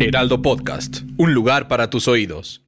[0.00, 2.62] Heraldo Podcast, un lugar para tus oídos.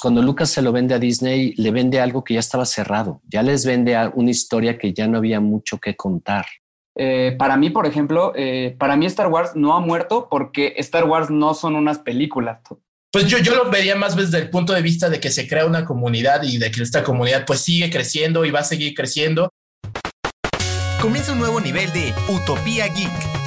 [0.00, 3.22] Cuando Lucas se lo vende a Disney, le vende algo que ya estaba cerrado.
[3.28, 6.46] Ya les vende una historia que ya no había mucho que contar.
[6.96, 11.04] Eh, para mí, por ejemplo, eh, para mí Star Wars no ha muerto porque Star
[11.04, 12.58] Wars no son unas películas.
[13.12, 15.64] Pues yo, yo lo vería más desde el punto de vista de que se crea
[15.64, 19.48] una comunidad y de que esta comunidad pues sigue creciendo y va a seguir creciendo.
[21.00, 23.37] Comienza un nuevo nivel de Utopía Geek.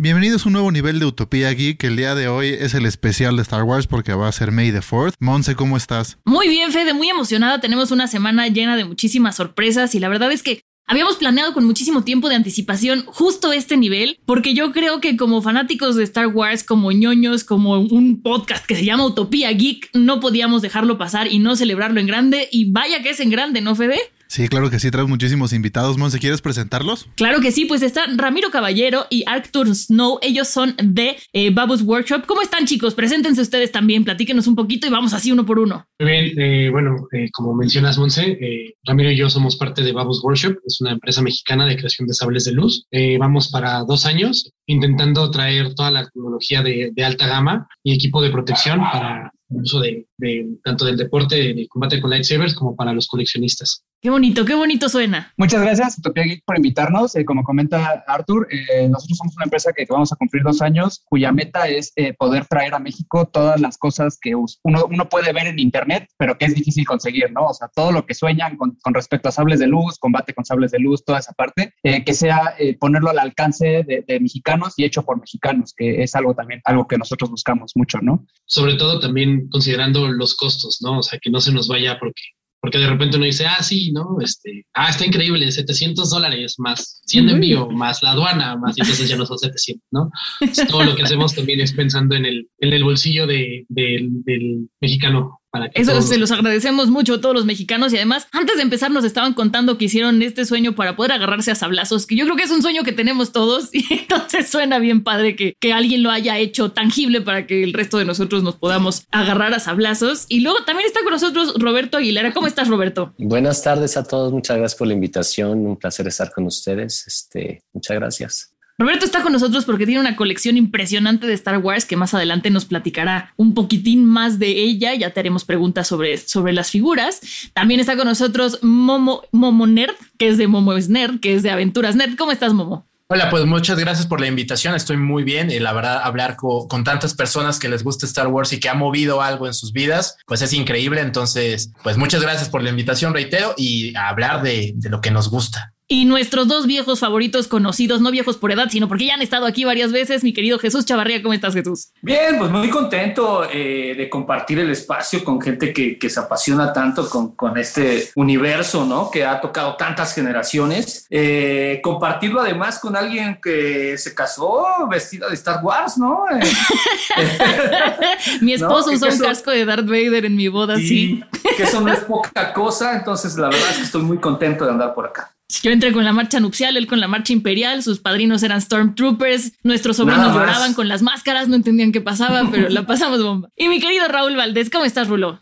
[0.00, 1.82] Bienvenidos a un nuevo nivel de Utopía Geek.
[1.82, 4.70] El día de hoy es el especial de Star Wars porque va a ser May
[4.70, 5.14] the 4th.
[5.18, 6.18] Monse, ¿cómo estás?
[6.24, 7.60] Muy bien, Fede, muy emocionada.
[7.60, 11.66] Tenemos una semana llena de muchísimas sorpresas y la verdad es que Habíamos planeado con
[11.66, 16.28] muchísimo tiempo de anticipación justo este nivel, porque yo creo que como fanáticos de Star
[16.28, 21.30] Wars, como ñoños, como un podcast que se llama Utopía Geek, no podíamos dejarlo pasar
[21.30, 22.48] y no celebrarlo en grande.
[22.50, 23.98] Y vaya que es en grande, ¿no, Fede?
[24.28, 25.96] Sí, claro que sí, traemos muchísimos invitados.
[25.96, 27.08] Monse, ¿quieres presentarlos?
[27.16, 30.18] Claro que sí, pues están Ramiro Caballero y Arthur Snow.
[30.20, 32.26] Ellos son de eh, Babus Workshop.
[32.26, 32.94] ¿Cómo están, chicos?
[32.94, 35.86] Preséntense ustedes también, platíquenos un poquito y vamos así uno por uno.
[35.98, 39.92] Muy bien, eh, bueno, eh, como mencionas, Monse, eh, Ramiro y yo somos parte de
[39.92, 42.86] Babus Workshop, es una empresa mexicana de creación de sables de luz.
[42.90, 47.94] Eh, vamos para dos años intentando traer toda la tecnología de, de alta gama y
[47.94, 52.54] equipo de protección para el uso de, de tanto del deporte de combate con lightsabers
[52.54, 53.84] como para los coleccionistas.
[54.00, 55.32] Qué bonito, qué bonito suena.
[55.36, 57.16] Muchas gracias, Utopia Geek, por invitarnos.
[57.16, 61.02] Eh, como comenta Arthur, eh, nosotros somos una empresa que vamos a cumplir dos años,
[61.04, 65.32] cuya meta es eh, poder traer a México todas las cosas que uno, uno puede
[65.32, 67.46] ver en Internet, pero que es difícil conseguir, ¿no?
[67.46, 70.44] O sea, todo lo que sueñan con, con respecto a sables de luz, combate con
[70.44, 74.20] sables de luz, toda esa parte, eh, que sea eh, ponerlo al alcance de, de
[74.20, 78.24] mexicanos y hecho por mexicanos, que es algo también, algo que nosotros buscamos mucho, ¿no?
[78.46, 80.98] Sobre todo también considerando los costos, ¿no?
[80.98, 82.22] O sea, que no se nos vaya porque
[82.60, 84.16] porque de repente uno dice, ah, sí, ¿no?
[84.20, 88.80] Este, ah, está increíble, 700 dólares más 100 de envío, más la aduana, más, y
[88.80, 90.10] entonces ya no son 700, ¿no?
[90.40, 94.08] Entonces, todo lo que hacemos también es pensando en el, en el bolsillo de, de,
[94.24, 95.40] del mexicano.
[95.58, 98.56] Para que Eso todos- se los agradecemos mucho a todos los mexicanos y además, antes
[98.56, 102.16] de empezar nos estaban contando que hicieron este sueño para poder agarrarse a sablazos, que
[102.16, 105.54] yo creo que es un sueño que tenemos todos y entonces suena bien padre que,
[105.60, 109.54] que alguien lo haya hecho tangible para que el resto de nosotros nos podamos agarrar
[109.54, 110.26] a sablazos.
[110.28, 112.32] Y luego también está con nosotros Roberto Aguilera.
[112.32, 113.14] ¿Cómo estás, Roberto?
[113.18, 117.04] Buenas tardes a todos, muchas gracias por la invitación, un placer estar con ustedes.
[117.06, 118.54] Este, muchas gracias.
[118.80, 122.48] Roberto está con nosotros porque tiene una colección impresionante de Star Wars que más adelante
[122.48, 124.94] nos platicará un poquitín más de ella.
[124.94, 127.20] Ya te haremos preguntas sobre, sobre las figuras.
[127.54, 131.42] También está con nosotros Momo, Momo Nerd, que es de Momo es Nerd, que es
[131.42, 132.16] de Aventuras Nerd.
[132.16, 132.86] ¿Cómo estás, Momo?
[133.08, 134.76] Hola, pues muchas gracias por la invitación.
[134.76, 138.28] Estoy muy bien y la verdad hablar co- con, tantas personas que les gusta Star
[138.28, 141.00] Wars y que ha movido algo en sus vidas, pues es increíble.
[141.00, 145.72] Entonces, pues muchas gracias por la invitación, reitero, y hablar de lo que nos gusta.
[145.90, 149.46] Y nuestros dos viejos favoritos conocidos, no viejos por edad, sino porque ya han estado
[149.46, 151.92] aquí varias veces, mi querido Jesús Chavarría, ¿cómo estás, Jesús?
[152.02, 156.74] Bien, pues muy contento eh, de compartir el espacio con gente que, que se apasiona
[156.74, 159.10] tanto con, con este universo, ¿no?
[159.10, 161.06] Que ha tocado tantas generaciones.
[161.08, 166.26] Eh, compartirlo además con alguien que se casó vestida de Star Wars, ¿no?
[168.42, 171.24] Mi esposo No, usó un casco de Darth Vader en mi boda, sí.
[171.44, 174.66] y que eso no es poca cosa, entonces la verdad es que estoy muy contento
[174.66, 175.32] de andar por acá.
[175.62, 179.52] Yo entré con la marcha nupcial, él con la marcha imperial, sus padrinos eran Stormtroopers,
[179.62, 183.48] nuestros sobrinos lloraban con las máscaras, no entendían qué pasaba, pero la pasamos bomba.
[183.56, 185.40] Y mi querido Raúl Valdés, ¿cómo estás, Rulo?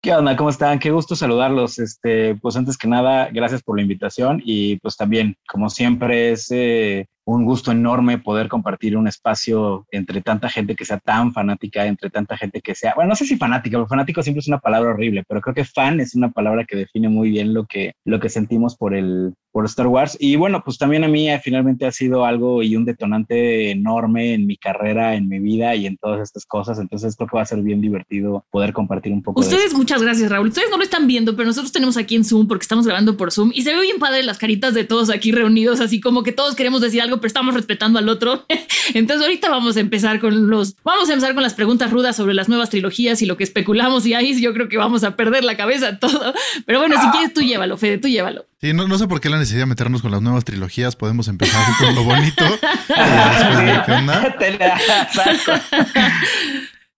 [0.00, 0.36] ¿Qué onda?
[0.36, 0.78] ¿Cómo están?
[0.78, 1.78] Qué gusto saludarlos.
[1.78, 6.50] Este, pues antes que nada, gracias por la invitación y pues también, como siempre, es
[6.50, 11.84] eh, un gusto enorme poder compartir un espacio entre tanta gente que sea tan fanática,
[11.84, 14.60] entre tanta gente que sea, bueno, no sé si fanática, porque fanático siempre es una
[14.60, 17.94] palabra horrible, pero creo que fan es una palabra que define muy bien lo que,
[18.04, 20.18] lo que sentimos por el, por Star Wars.
[20.20, 24.34] Y bueno, pues también a mí eh, finalmente ha sido algo y un detonante enorme
[24.34, 26.78] en mi carrera, en mi vida y en todas estas cosas.
[26.78, 30.02] Entonces creo que va a ser bien divertido poder compartir un poco de Ustedes, muchas
[30.02, 30.48] gracias, Raúl.
[30.48, 33.32] Ustedes no lo están viendo, pero nosotros tenemos aquí en Zoom porque estamos grabando por
[33.32, 36.32] Zoom y se ve bien padre las caritas de todos aquí reunidos, así como que
[36.32, 38.46] todos queremos decir algo, pero estamos respetando al otro.
[38.94, 42.34] Entonces ahorita vamos a empezar con los, vamos a empezar con las preguntas rudas sobre
[42.34, 45.44] las nuevas trilogías y lo que especulamos y ahí yo creo que vamos a perder
[45.44, 46.34] la cabeza todo.
[46.64, 48.46] Pero bueno, si quieres tú llévalo, Fede, tú llévalo.
[48.60, 50.96] Sí, no, no sé por qué la necesidad de meternos con las nuevas trilogías.
[50.96, 52.44] Podemos empezar con lo bonito.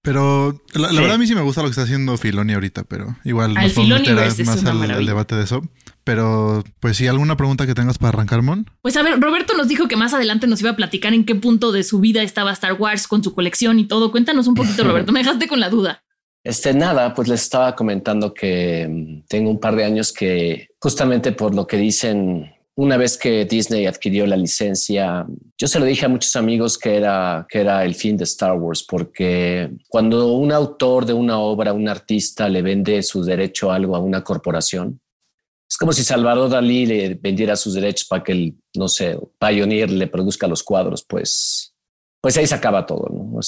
[0.02, 3.16] Pero la, verdad a mí sí me gusta lo que está haciendo Filoni ahorita, pero
[3.24, 5.62] igual nos podemos meter más al, al, debate de eso.
[6.08, 8.64] Pero pues sí, ¿alguna pregunta que tengas para arrancar, Mon?
[8.81, 11.34] Pues a ver, Roberto nos dijo que más adelante nos iba a platicar en qué
[11.34, 14.10] punto de su vida estaba Star Wars con su colección y todo.
[14.10, 15.12] Cuéntanos un poquito, Roberto.
[15.12, 16.02] Me dejaste con la duda.
[16.43, 21.32] Este, nada, pues les estaba comentando que mm, tengo un par de años que justamente
[21.32, 25.26] por lo que dicen una vez que Disney adquirió la licencia,
[25.58, 28.56] yo se lo dije a muchos amigos que era, que era el fin de Star
[28.56, 33.75] Wars, porque cuando un autor de una obra, un artista, le vende su derecho a
[33.75, 35.00] algo a una corporación,
[35.68, 39.90] es como si Salvador Dalí le vendiera sus derechos para que el, no sé, Pioneer
[39.90, 41.74] le produzca los cuadros, pues,
[42.22, 43.08] pues ahí se acaba todo.
[43.10, 43.38] ¿no?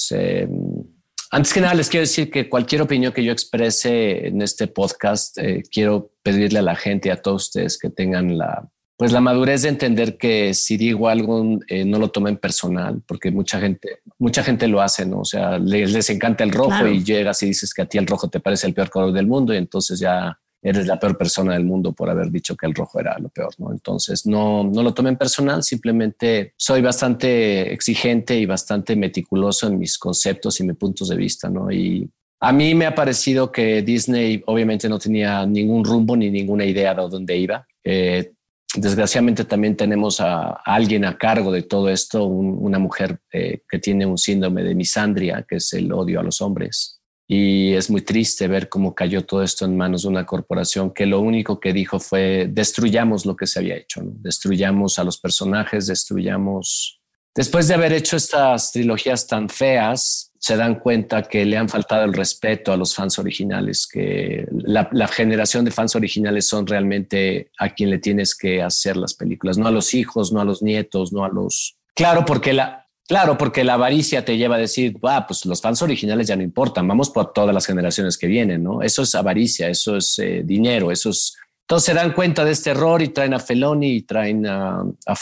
[1.33, 5.37] antes que nada, les quiero decir que cualquier opinión que yo exprese en este podcast,
[5.37, 8.69] eh, quiero pedirle a la gente a todos ustedes que tengan la
[9.01, 13.31] pues la madurez de entender que si digo algo eh, no lo tomen personal, porque
[13.31, 15.21] mucha gente, mucha gente lo hace, ¿no?
[15.21, 18.29] O sea, les, encanta el rojo y llegas y dices que a ti el rojo
[18.29, 21.65] te parece el peor color del mundo y entonces ya eres la peor persona del
[21.65, 23.71] mundo por haber dicho que el rojo era lo peor, ¿no?
[23.71, 29.97] Entonces no, no lo tomen personal, simplemente soy bastante exigente y bastante meticuloso en mis
[29.97, 31.71] conceptos y mis puntos de vista, ¿no?
[31.71, 32.09] Y
[32.39, 36.93] a mí me ha parecido que Disney obviamente no tenía ningún rumbo ni ninguna idea
[36.93, 37.65] de dónde iba.
[37.83, 38.33] Eh,
[38.73, 44.05] Desgraciadamente también tenemos a, alguien a cargo de todo esto, una mujer eh, que tiene
[44.05, 47.00] un síndrome de misandria, que es el odio a los hombres.
[47.33, 51.05] Y es muy triste ver cómo cayó todo esto en manos de una corporación que
[51.05, 55.87] lo único que dijo fue destruyamos lo que se había hecho, destruyamos a los personajes,
[55.87, 56.99] destruyamos...
[57.33, 62.03] Después de haber hecho estas trilogías tan feas, se dan cuenta que le han faltado
[62.03, 67.69] el respeto a los fans originales, que la, generación de fans originales son realmente a
[67.69, 71.13] quien le tienes que hacer las películas, no a los hijos, no a los nietos,
[71.13, 71.77] no a los...
[71.95, 75.81] Claro, porque la, claro, porque la avaricia te lleva a decir, ah, pues los fans
[75.81, 78.81] originales ya no importan, vamos por todas las generaciones que vienen, ¿no?
[78.81, 81.37] Eso es avaricia, eso es eh, dinero, eso es...
[81.61, 85.15] Entonces se dan cuenta de este error y traen a Feloni y traen a, a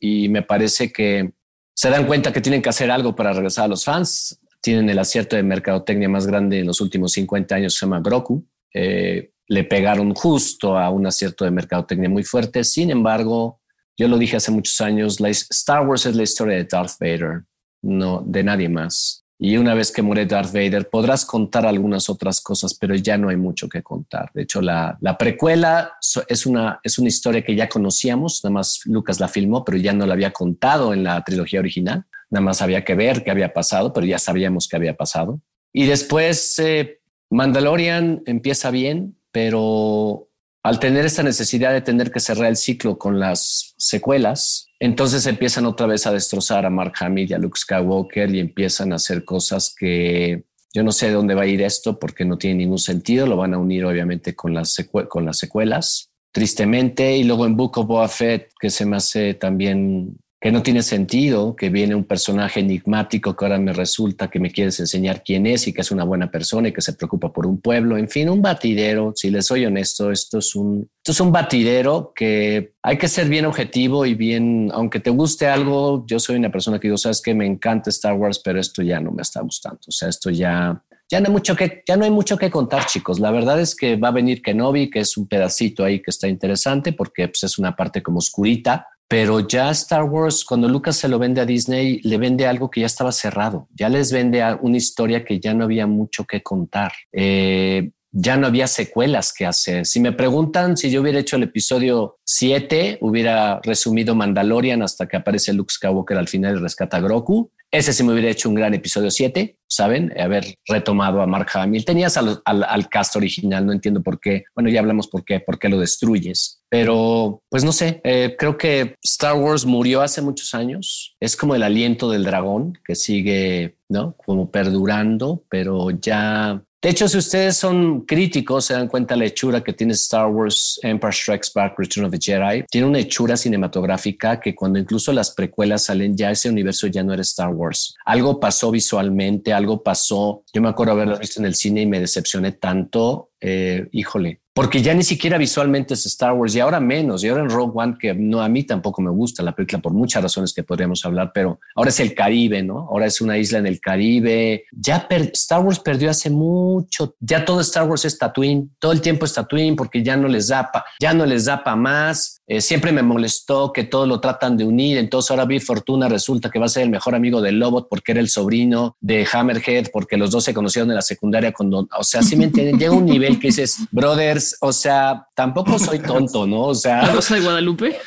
[0.00, 1.32] y me parece que
[1.74, 4.40] se dan cuenta que tienen que hacer algo para regresar a los fans.
[4.62, 8.42] Tienen el acierto de mercadotecnia más grande en los últimos 50 años, se llama Groku.
[8.72, 12.64] Eh, le pegaron justo a un acierto de mercadotecnia muy fuerte.
[12.64, 13.60] Sin embargo,
[13.96, 17.44] yo lo dije hace muchos años, Star Wars es la historia de Darth Vader,
[17.82, 19.24] no de nadie más.
[19.38, 23.28] Y una vez que muere Darth Vader, podrás contar algunas otras cosas, pero ya no
[23.28, 24.30] hay mucho que contar.
[24.32, 25.92] De hecho, la, la precuela
[26.26, 29.92] es una, es una historia que ya conocíamos, nada más Lucas la filmó, pero ya
[29.92, 32.06] no la había contado en la trilogía original.
[32.30, 35.40] Nada más había que ver qué había pasado, pero ya sabíamos qué había pasado.
[35.70, 37.00] Y después eh,
[37.30, 40.28] Mandalorian empieza bien, pero
[40.66, 45.64] al tener esta necesidad de tener que cerrar el ciclo con las secuelas, entonces empiezan
[45.64, 49.24] otra vez a destrozar a Mark Hamill y a Luke Skywalker y empiezan a hacer
[49.24, 50.42] cosas que
[50.74, 53.28] yo no sé de dónde va a ir esto porque no tiene ningún sentido.
[53.28, 57.16] Lo van a unir obviamente con las, secuelas, tristemente.
[57.16, 60.82] Y luego en Book of Boba Fett, que se me hace también que no tiene
[60.82, 65.46] sentido, que viene un personaje enigmático que ahora me resulta que me quieres enseñar quién
[65.46, 68.08] es y que es una buena persona y que se preocupa por un pueblo, en
[68.08, 72.74] fin, un batidero, si les soy honesto, esto es un, esto es un batidero que
[72.82, 76.78] hay que ser bien objetivo y bien, aunque te guste algo, yo soy una persona
[76.78, 79.80] que digo, sabes que me encanta Star Wars, pero esto ya no me está gustando,
[79.86, 80.82] o sea, esto ya...
[81.08, 83.20] Ya no, hay mucho que, ya no hay mucho que contar, chicos.
[83.20, 86.26] La verdad es que va a venir Kenobi, que es un pedacito ahí que está
[86.26, 91.08] interesante porque pues, es una parte como oscurita, pero ya Star Wars, cuando Lucas se
[91.08, 93.68] lo vende a Disney, le vende algo que ya estaba cerrado.
[93.74, 96.92] Ya les vende una historia que ya no había mucho que contar.
[97.12, 99.84] Eh, ya no había secuelas que hacer.
[99.84, 105.18] Si me preguntan si yo hubiera hecho el episodio 7, hubiera resumido Mandalorian hasta que
[105.18, 107.52] aparece Luke Skywalker al final y rescata a Grogu.
[107.70, 110.12] Ese sí me hubiera hecho un gran episodio 7, ¿saben?
[110.18, 111.84] Haber retomado a Mark Hamill.
[111.84, 114.44] Tenías al, al, cast original, no entiendo por qué.
[114.54, 116.62] Bueno, ya hablamos por qué, por qué lo destruyes.
[116.68, 121.16] Pero, pues no sé, eh, creo que Star Wars murió hace muchos años.
[121.20, 124.16] Es como el aliento del dragón que sigue, ¿no?
[124.16, 129.64] Como perdurando, pero ya de hecho, si ustedes son críticos, se dan cuenta la hechura
[129.64, 132.64] que tiene Star Wars Empire Strikes Back Return of the Jedi.
[132.70, 137.12] Tiene una hechura cinematográfica que cuando incluso las precuelas salen, ya ese universo ya no
[137.12, 137.96] era Star Wars.
[138.04, 140.44] Algo pasó visualmente, algo pasó.
[140.54, 143.30] Yo me acuerdo haberlas visto en el cine y me decepcioné tanto.
[143.40, 147.42] Eh, híjole, porque ya ni siquiera visualmente es Star Wars y ahora menos, y ahora
[147.42, 150.54] en Rogue One, que no a mí tampoco me gusta la película por muchas razones
[150.54, 152.88] que podríamos hablar, pero ahora es el Caribe, ¿no?
[152.90, 154.64] Ahora es una isla en el Caribe.
[154.72, 159.26] Ya Star Wars perdió hace mucho, ya todo Star Wars es Tatooine, todo el tiempo
[159.26, 162.40] es Tatooine porque ya no les da pa, ya no les da para más.
[162.48, 164.98] Eh, siempre me molestó que todo lo tratan de unir.
[164.98, 168.12] Entonces ahora vi Fortuna resulta que va a ser el mejor amigo de Lobot porque
[168.12, 171.52] era el sobrino de Hammerhead, porque los dos se conocieron en la secundaria.
[171.52, 175.78] Cuando, o sea, si me entienden, llega un nivel que dices, brothers, o sea, tampoco
[175.78, 176.64] soy tonto, ¿no?
[176.64, 177.98] O sea, ¿No soy Guadalupe?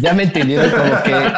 [0.00, 1.32] Ya me entendieron como que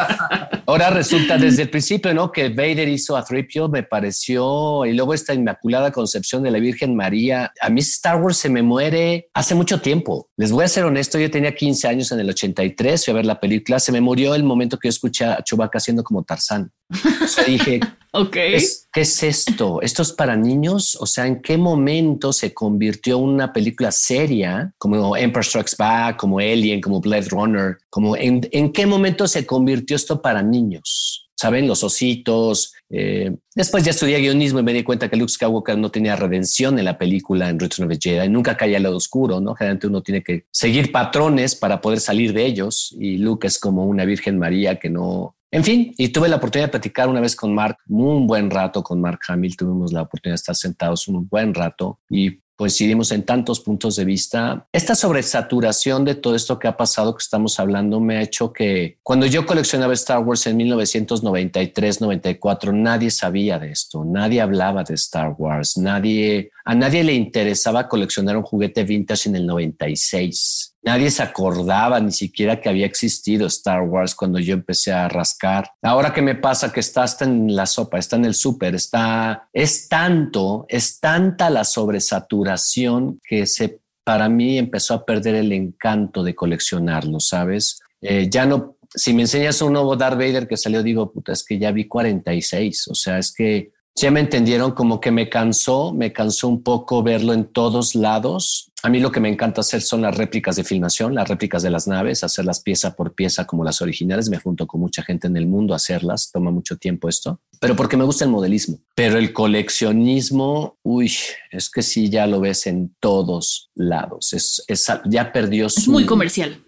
[0.65, 2.31] ahora resulta desde el principio, ¿no?
[2.31, 6.95] Que Vader hizo a Tripio, me pareció, y luego esta inmaculada concepción de la Virgen
[6.95, 7.51] María.
[7.59, 10.29] A mí Star Wars se me muere hace mucho tiempo.
[10.37, 13.25] Les voy a ser honesto, yo tenía 15 años en el 83, fui a ver
[13.25, 16.71] la película, se me murió el momento que yo escuché a Chewbacca haciendo como Tarzán.
[16.89, 17.79] O sea, dije,
[18.13, 18.31] ok.
[18.31, 19.81] ¿qué es esto?
[19.81, 20.95] ¿Esto es para niños?
[20.99, 26.39] O sea, ¿en qué momento se convirtió una película seria como Empire Strikes Back, como
[26.39, 27.77] Alien, como Blade Runner?
[27.89, 31.27] Como en, en qué momento se convirtió esto para niños?
[31.35, 31.67] ¿Saben?
[31.67, 32.73] Los ositos.
[32.89, 36.77] Eh, después ya estudié guionismo y me di cuenta que Luke Skywalker no tenía redención
[36.77, 38.29] en la película en Return of the Jedi.
[38.29, 39.55] Nunca caía al lado oscuro, ¿no?
[39.55, 43.85] Generalmente uno tiene que seguir patrones para poder salir de ellos y Luke es como
[43.87, 47.35] una Virgen María que no, en fin, y tuve la oportunidad de platicar una vez
[47.35, 51.29] con Mark, un buen rato con Mark Hamill, tuvimos la oportunidad de estar sentados un
[51.29, 54.67] buen rato y coincidimos en tantos puntos de vista.
[54.71, 58.97] Esta sobresaturación de todo esto que ha pasado que estamos hablando me ha hecho que
[59.03, 65.35] cuando yo coleccionaba Star Wars en 1993-94, nadie sabía de esto, nadie hablaba de Star
[65.37, 71.23] Wars, nadie, a nadie le interesaba coleccionar un juguete vintage en el 96 Nadie se
[71.23, 75.71] acordaba ni siquiera que había existido Star Wars cuando yo empecé a rascar.
[75.81, 79.47] Ahora que me pasa que está hasta en la sopa, está en el súper, está,
[79.53, 86.21] es tanto, es tanta la sobresaturación que se, para mí empezó a perder el encanto
[86.21, 87.79] de coleccionarlo, ¿sabes?
[88.01, 91.43] Eh, ya no, si me enseñas un nuevo Darth Vader que salió, digo, puta, es
[91.43, 95.93] que ya vi 46, o sea, es que ya me entendieron como que me cansó,
[95.93, 99.81] me cansó un poco verlo en todos lados a mí lo que me encanta hacer
[99.81, 103.63] son las réplicas de filmación, las réplicas de las naves, hacerlas pieza por pieza como
[103.63, 104.29] las originales.
[104.29, 106.31] Me junto con mucha gente en el mundo a hacerlas.
[106.33, 108.79] Toma mucho tiempo esto, pero porque me gusta el modelismo.
[108.93, 111.13] Pero el coleccionismo, uy,
[111.51, 114.33] es que sí, ya lo ves en todos lados.
[114.33, 114.65] Es,
[115.05, 115.79] ya perdió su...
[115.79, 116.61] Es muy comercial.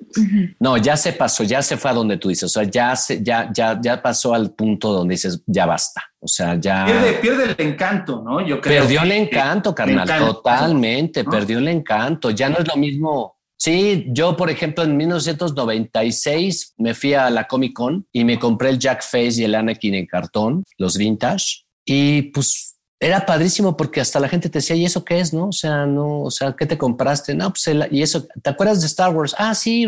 [0.60, 2.44] No, ya se pasó, ya se fue a donde tú dices.
[2.44, 6.04] O sea, ya, se, ya, ya, ya pasó al punto donde dices, ya basta.
[6.20, 6.86] O sea, ya...
[7.22, 8.46] Pierde, el encanto, ¿no?
[8.46, 8.84] Yo creo.
[8.84, 10.08] Perdió el encanto, carnal.
[10.08, 13.36] Totalmente, perdió el encanto ya no es lo mismo.
[13.58, 18.70] Sí, yo, por ejemplo, en 1996 me fui a la Comic Con y me compré
[18.70, 21.64] el Jack Face y el Anakin en cartón, los vintage.
[21.86, 25.34] Y pues era padrísimo porque hasta la gente te decía, ¿y eso qué es?
[25.34, 27.36] No, o sea, no, o sea, ¿qué te compraste?
[27.36, 29.36] No, pues, y eso, ¿te acuerdas de Star Wars?
[29.38, 29.86] Ah, sí,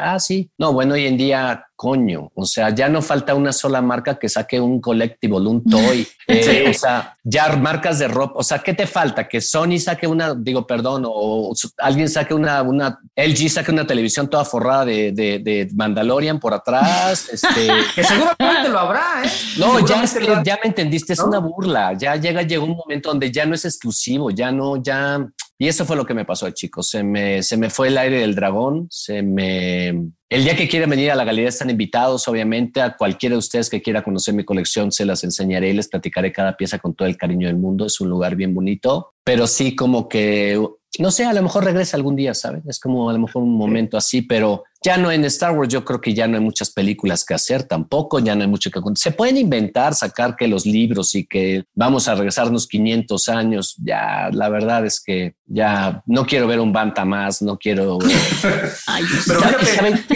[0.00, 0.50] Ah, sí.
[0.56, 4.30] No, bueno, hoy en día, coño, o sea, ya no falta una sola marca que
[4.30, 8.72] saque un collectible, un toy, eh, o sea, ya marcas de ropa, o sea, ¿qué
[8.72, 9.28] te falta?
[9.28, 14.28] Que Sony saque una, digo, perdón, o alguien saque una, una, LG saque una televisión
[14.28, 17.68] toda forrada de, de, Mandalorian por atrás, este...
[17.94, 19.30] que seguramente lo habrá, ¿eh?
[19.58, 20.02] No, ya,
[20.42, 23.64] ya me entendiste, es una burla, ya llega llegó un momento donde ya no es
[23.66, 25.26] exclusivo, ya no, ya...
[25.58, 26.90] Y eso fue lo que me pasó, chicos.
[26.90, 29.88] Se me, se me fue el aire del dragón, se me...
[30.28, 33.70] El día que quieran venir a la galería están invitados, obviamente, a cualquiera de ustedes
[33.70, 37.06] que quiera conocer mi colección, se las enseñaré y les platicaré cada pieza con todo
[37.08, 37.86] el cariño del mundo.
[37.86, 40.60] Es un lugar bien bonito, pero sí como que
[40.98, 42.62] no sé, a lo mejor regresa algún día, ¿sabes?
[42.66, 45.84] Es como a lo mejor un momento así, pero ya no en Star Wars, yo
[45.84, 48.80] creo que ya no hay muchas películas que hacer tampoco, ya no hay mucho que
[48.80, 48.98] contar.
[48.98, 54.30] Se pueden inventar, sacar que los libros y que vamos a regresarnos 500 años, ya
[54.32, 57.98] la verdad es que ya no quiero ver un Banta más, no quiero...
[59.26, 59.40] pero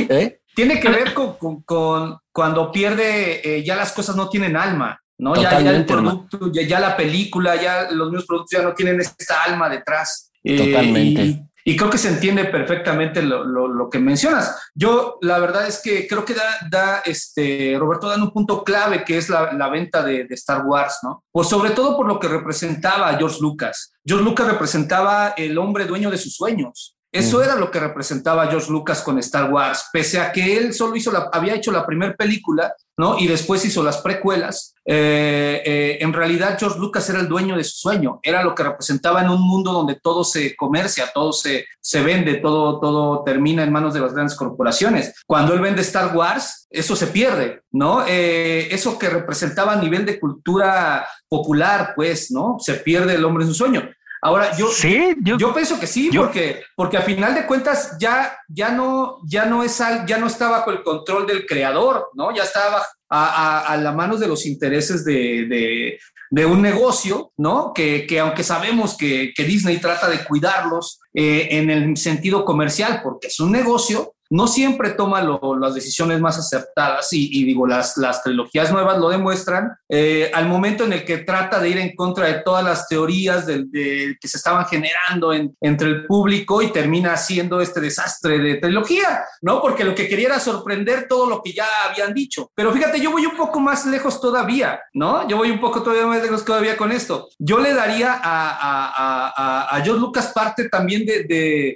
[0.08, 0.40] ¿Eh?
[0.54, 5.00] tiene que ver con, cuando pierde, eh, ya las cosas no tienen alma.
[5.18, 5.36] ¿no?
[5.36, 9.68] Ya, el producto, ya, la película, ya los mismos productos ya no tienen esta alma
[9.68, 10.29] detrás.
[10.42, 11.46] Eh, Totalmente.
[11.64, 14.70] y, creo que se entiende perfectamente lo, lo, que mencionas.
[14.74, 19.04] Yo, la verdad es que creo que da, da este, Roberto, dan un punto clave
[19.04, 21.24] que es la, la venta de, de, Star Wars, ¿no?
[21.30, 23.92] Pues sobre todo por lo que representaba George Lucas.
[24.04, 26.96] George Lucas representaba el hombre dueño de sus sueños.
[27.12, 30.94] Eso era lo que representaba George Lucas con Star Wars, pese a que él solo
[30.94, 33.18] hizo la, había hecho la primera película, ¿no?
[33.18, 34.74] Y después hizo las precuelas.
[34.84, 38.62] Eh, eh, en realidad George Lucas era el dueño de su sueño, era lo que
[38.62, 43.62] representaba en un mundo donde todo se comercia, todo se, se vende, todo, todo termina
[43.62, 45.14] en manos de las grandes corporaciones.
[45.26, 48.04] Cuando él vende Star Wars, eso se pierde, ¿no?
[48.06, 52.58] Eh, eso que representaba a nivel de cultura popular, pues, ¿no?
[52.60, 53.88] Se pierde el hombre en su sueño.
[54.22, 55.16] Ahora, yo, ¿Sí?
[55.22, 59.62] yo, pienso que sí, porque, porque a final de cuentas ya, ya, no, ya, no
[59.62, 62.34] es ya no está bajo el control del creador, ¿no?
[62.34, 65.98] Ya estaba a, a, la manos de los intereses de,
[66.30, 67.72] de, un negocio, ¿no?
[67.74, 73.00] Que, que aunque sabemos que, que, Disney trata de cuidarlos eh, en el sentido comercial,
[73.02, 75.22] porque es un negocio, no siempre toma
[75.60, 80.84] las decisiones más acertadas y, digo, las, las trilogías nuevas lo demuestran, eh, al momento
[80.84, 84.36] en el que trata de ir en contra de todas las teorías de, que se
[84.36, 89.60] estaban generando entre el público y termina haciendo este desastre de trilogía, ¿no?
[89.60, 92.50] Porque lo que quería era sorprender todo lo que ya habían dicho.
[92.54, 95.26] Pero fíjate, yo voy un poco más lejos todavía, ¿no?
[95.26, 97.28] Yo voy un poco todavía más lejos todavía con esto.
[97.38, 101.24] Yo le daría a, a, a, a George Lucas parte también de,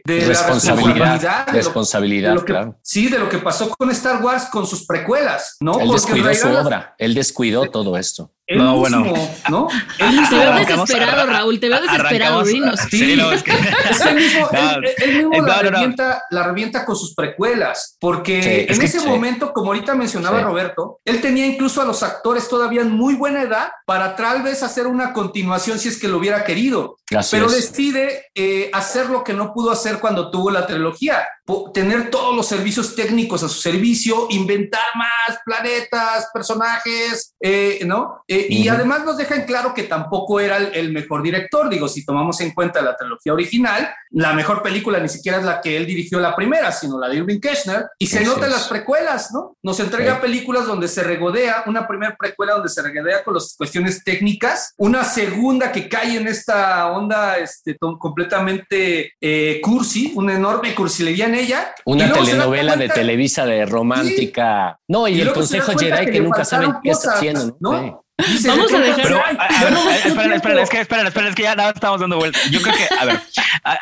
[0.05, 2.35] de, responsabilidad, la responsabilidad.
[2.35, 2.44] responsabilidad
[2.83, 5.79] sí, de lo que pasó con Star Wars con sus precuelas, ¿no?
[5.81, 8.34] Él descuidó su obra, él descuidó todo esto.
[8.49, 9.05] No, bueno.
[9.49, 9.69] ¿no?
[9.99, 12.81] Él te veo desesperado, Raúl, te veo desesperado, dinos.
[12.91, 13.53] Sí, es, que...
[14.09, 14.49] él mismo,
[14.99, 19.95] él, mismo la, revienta, la, revienta, con sus precuelas, porque en ese momento, como ahorita
[19.95, 24.43] mencionaba Roberto, él tenía incluso a los actores todavía en muy buena edad para tal
[24.43, 26.97] vez hacer una continuación si es que lo hubiera querido.
[27.31, 31.27] pero decide eh, hacer lo que no pudo hacer cuando tuvo la trilogía,
[31.73, 38.23] tener todos los servicios técnicos a su servicio, inventar más planetas, personajes, eh, ¿no?
[38.35, 41.69] Eh, y además nos dejan claro que tampoco era el, mejor director.
[41.69, 45.61] Digo, si tomamos en cuenta la trilogía original, la mejor película ni siquiera es la
[45.61, 47.87] que él dirigió la primera, sino la de Irving Kirchner.
[47.97, 49.57] Y se nota en las precuelas, ¿no?
[49.63, 54.03] Nos entrega películas donde se regodea, una primera precuela donde se regodea con las cuestiones
[54.03, 61.27] técnicas, una segunda que cae en esta onda este, completamente eh, cursi, una enorme cursilería
[61.27, 61.75] en ella.
[61.85, 64.77] Una telenovela de Televisa de romántica.
[64.89, 67.57] No, y, el Consejo Jedi que, nunca saben qué está haciendo.
[67.61, 68.04] ¿no?
[68.17, 69.03] Vamos a dejar.
[69.03, 72.49] Pero, esperen, esperen, es que, esperen, esperen, es que ya nada estamos dando vueltas.
[72.51, 73.21] Yo creo que, a ver,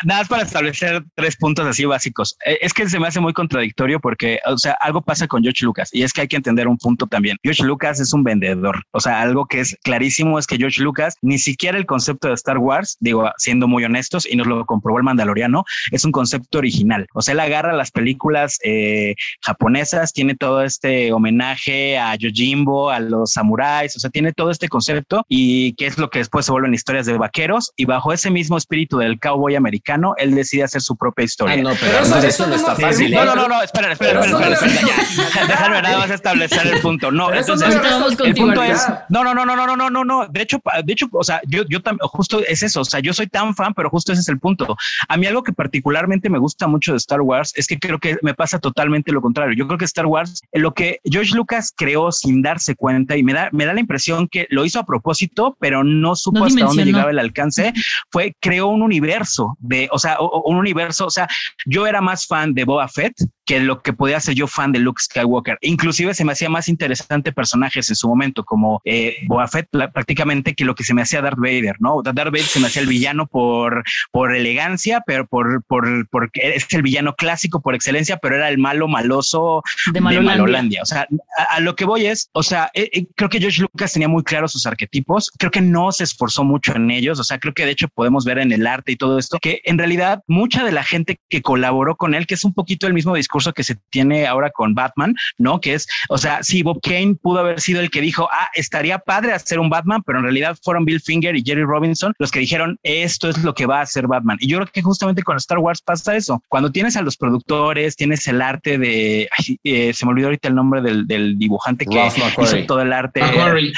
[0.04, 2.36] nada más para establecer tres puntos así básicos.
[2.46, 5.64] Eh, es que se me hace muy contradictorio porque, o sea, algo pasa con George
[5.64, 7.36] Lucas y es que hay que entender un punto también.
[7.42, 8.84] George Lucas es un vendedor.
[8.92, 12.34] O sea, algo que es clarísimo es que George Lucas ni siquiera el concepto de
[12.34, 16.58] Star Wars, digo, siendo muy honestos y nos lo comprobó el Mandaloriano, es un concepto
[16.58, 17.06] original.
[17.12, 23.00] O sea, él agarra las películas eh, japonesas, tiene todo este homenaje a Yojimbo, a
[23.00, 26.46] los samuráis, o sea, tiene tiene todo este concepto y que es lo que después
[26.46, 30.62] se vuelven historias de vaqueros y bajo ese mismo espíritu del cowboy americano, él decide
[30.62, 31.54] hacer su propia historia.
[31.54, 32.86] Ah, no, pero, pero eso, eso, eso, no está fácil.
[32.86, 33.10] fácil.
[33.10, 37.10] No, no, no, no, espera, espera, espera, espera, Déjame nada más establecer el punto.
[37.10, 40.28] No, entonces no el punto es no, no, no, no, no, no, no, no.
[40.28, 42.82] De hecho, de hecho, o sea, yo, yo también justo es eso.
[42.82, 44.76] O sea, yo soy tan fan, pero justo ese es el punto.
[45.08, 48.18] A mí algo que particularmente me gusta mucho de Star Wars es que creo que
[48.22, 49.56] me pasa totalmente lo contrario.
[49.56, 53.32] Yo creo que Star Wars, lo que George Lucas creó sin darse cuenta y me
[53.32, 56.84] da, me da la impresión que lo hizo a propósito, pero no supo hasta dónde
[56.84, 57.72] llegaba el alcance,
[58.10, 61.28] fue creó un universo de, o sea, un universo, o sea,
[61.66, 63.14] yo era más fan de Boba Fett
[63.52, 65.58] que lo que podía ser yo fan de Luke Skywalker.
[65.60, 70.54] Inclusive se me hacía más interesante personajes en su momento, como eh, Boba Fett prácticamente
[70.54, 72.00] que lo que se me hacía Darth Vader, ¿no?
[72.02, 76.66] Darth Vader se me hacía el villano por, por elegancia, pero por, por, porque es
[76.72, 79.62] el villano clásico por excelencia, pero era el malo maloso
[79.92, 80.80] de Malolandia.
[80.80, 83.92] O sea, a, lo que voy es, o sea, eh, eh, creo que George Lucas
[83.92, 87.38] tenía muy claros sus arquetipos, creo que no se esforzó mucho en ellos, o sea,
[87.38, 90.22] creo que de hecho podemos ver en el arte y todo esto, que en realidad
[90.26, 93.41] mucha de la gente que colaboró con él, que es un poquito el mismo discurso,
[93.42, 95.60] discurso que se tiene ahora con Batman, ¿no?
[95.60, 98.98] Que es, o sea, sí, Bob Kane pudo haber sido el que dijo, ah, estaría
[98.98, 102.40] padre hacer un Batman, pero en realidad fueron Bill Finger y Jerry Robinson los que
[102.40, 104.36] dijeron, esto es lo que va a hacer Batman.
[104.40, 106.42] Y yo creo que justamente con Star Wars pasa eso.
[106.48, 109.28] Cuando tienes a los productores, tienes el arte de,
[109.64, 113.22] eh, se me olvidó ahorita el nombre del, dibujante que hizo todo el arte,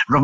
[0.08, 0.22] Rob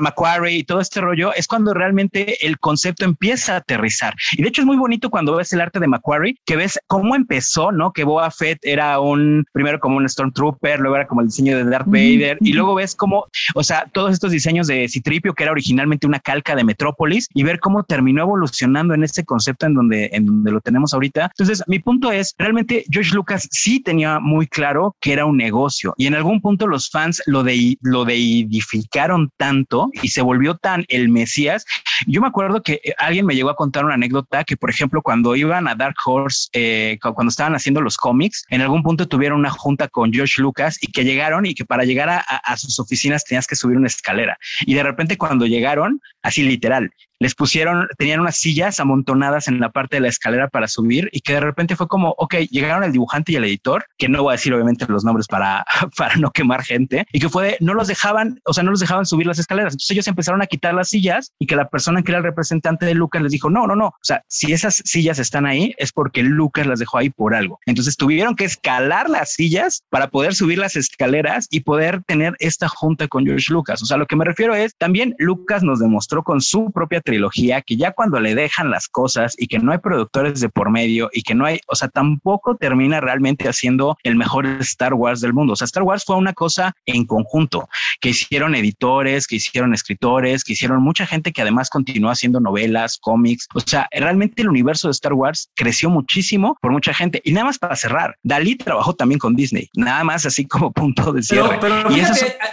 [0.00, 4.14] Macquarie y todo este rollo, es cuando realmente el concepto empieza a aterrizar.
[4.32, 7.14] Y de hecho es muy bonito cuando ves el arte de Macquarie, que ves cómo
[7.14, 7.92] empezó, ¿no?
[7.92, 11.64] Que Boa Fett era un, primero como un Stormtrooper, luego era como el diseño de
[11.64, 15.52] Darth Vader, y luego ves cómo, o sea, todos estos diseños de Citripio, que era
[15.52, 20.10] originalmente una calca de Metrópolis, y ver cómo terminó evolucionando en este concepto en donde,
[20.12, 21.30] en donde lo tenemos ahorita.
[21.36, 25.94] Entonces, mi punto es, realmente George Lucas sí tenía muy claro que era un negocio,
[25.96, 30.84] y en algún punto los fans lo, de, lo deidificaron tanto y se volvió tan
[30.88, 31.64] el Mesías.
[32.06, 35.02] Yo me acuerdo que eh, alguien me llegó a contar una anécdota que, por ejemplo,
[35.02, 39.38] cuando iban a Dark Horse, eh, cuando estaban haciendo los cómics, en algún punto tuvieron
[39.38, 43.24] una junta con George Lucas y que llegaron y que para llegar a, sus oficinas
[43.24, 44.38] tenías que subir una escalera.
[44.60, 46.92] Y de repente cuando llegaron, así literal,
[47.22, 51.20] les pusieron, tenían unas sillas amontonadas en la parte de la escalera para subir y
[51.20, 54.32] que de repente fue como, ok, llegaron el dibujante y el editor, que no voy
[54.32, 55.64] a decir obviamente los nombres para,
[55.96, 59.06] para no quemar gente, y que fue, no los dejaban, o sea, no los dejaban
[59.06, 59.74] subir las escaleras.
[59.74, 62.86] Entonces ellos empezaron a quitar las sillas y que la persona que era el representante
[62.86, 65.92] de Lucas les dijo, no, no, no, o sea, si esas sillas están ahí es
[65.92, 67.60] porque Lucas las dejó ahí por algo.
[67.66, 72.68] Entonces tuvieron que escalar las sillas para poder subir las escaleras y poder tener esta
[72.68, 73.80] junta con George Lucas.
[73.80, 77.60] O sea, lo que me refiero es, también Lucas nos demostró con su propia trilogía
[77.60, 81.10] que ya cuando le dejan las cosas y que no hay productores de por medio
[81.12, 85.34] y que no hay, o sea, tampoco termina realmente haciendo el mejor Star Wars del
[85.34, 85.52] mundo.
[85.52, 87.68] O sea, Star Wars fue una cosa en conjunto
[88.00, 92.98] que hicieron editores, que hicieron escritores, que hicieron mucha gente que además continuó haciendo novelas,
[92.98, 93.46] cómics.
[93.54, 97.20] O sea, realmente el universo de Star Wars creció muchísimo por mucha gente.
[97.24, 101.12] Y nada más para cerrar, Dalí trabajó también con Disney, nada más así como punto
[101.12, 101.58] de cierre.
[101.60, 101.88] Pero,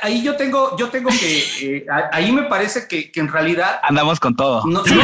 [0.02, 4.36] ahí yo tengo, yo tengo que, eh, ahí me parece que, en realidad andamos con
[4.36, 4.49] todo.
[4.66, 4.96] No, se,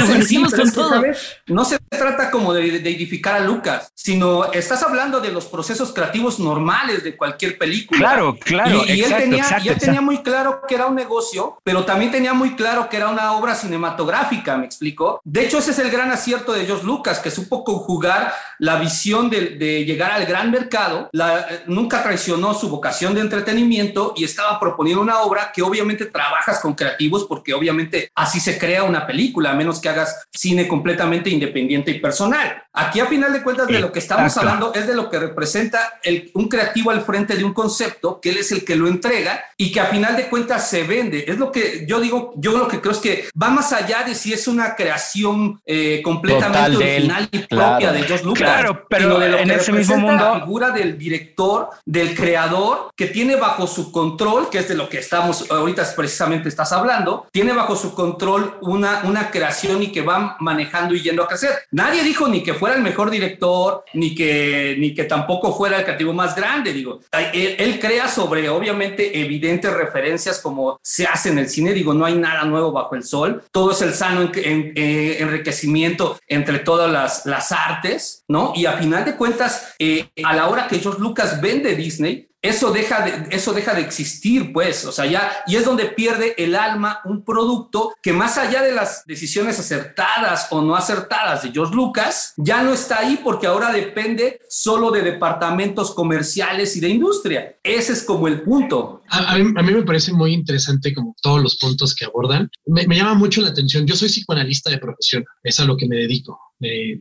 [1.48, 5.94] no se trata como de, de edificar a Lucas, sino estás hablando de los procesos
[5.94, 8.00] creativos normales de cualquier película.
[8.00, 8.84] Claro, claro.
[8.86, 12.56] Y, él, tenía, él tenía muy claro que era un negocio, pero también tenía muy
[12.56, 15.22] claro que era una obra cinematográfica, me explico.
[15.24, 19.30] De hecho, ese es el gran acierto de George Lucas, que supo conjugar la visión
[19.30, 25.02] de, llegar al gran mercado, la, nunca traicionó su vocación de entretenimiento y estaba proponiendo
[25.02, 29.54] una obra que obviamente trabajas con creativos porque obviamente así se crea una película, a
[29.54, 32.64] menos que hagas cine completamente independiente y personal.
[32.74, 36.00] Aquí a final de cuentas de lo que estamos hablando es de lo que representa
[36.04, 39.44] el, un creativo al frente de un concepto, que él es el que lo entrega
[39.58, 41.26] y que a final de cuentas se vende.
[41.28, 44.14] Es lo que yo digo, yo lo que creo es que va más allá de
[44.14, 48.42] si es una creación eh, completamente original y propia de George Lucas.
[48.42, 50.24] Claro, pero de lo en que ese mismo mundo.
[50.24, 54.90] La figura del director, del creador, que tiene bajo su control, que es de lo
[54.90, 60.02] que estamos ahorita precisamente estás hablando, tiene bajo su control una, una creación y que
[60.02, 61.52] va manejando y yendo a crecer.
[61.72, 65.84] Nadie dijo ni que fuera el mejor director, ni que, ni que tampoco fuera el
[65.84, 67.02] creativo más grande, digo.
[67.34, 72.16] Él, crea sobre, obviamente, evidentes referencias como se hace en el cine, digo, no hay
[72.16, 77.52] nada nuevo bajo el sol, todo es el sano eh, enriquecimiento entre todas las, las
[77.52, 78.54] artes, ¿no?
[78.56, 82.72] Y a final de cuentas, eh, a la hora que George Lucas vende Disney, eso
[82.72, 86.54] deja, de, eso deja de existir, pues, o sea, ya, y es donde pierde el
[86.54, 91.74] alma un producto que más allá de las decisiones acertadas o no acertadas de George
[91.74, 97.58] Lucas, ya no está ahí porque ahora depende solo de departamentos comerciales y de industria.
[97.64, 99.02] Ese es como el punto.
[99.10, 102.50] A, mí, me parece muy interesante como todos los puntos que abordan.
[102.68, 103.88] Me, llama mucho la atención.
[103.88, 106.40] Yo soy psicoanalista de profesión, es a lo que me dedico.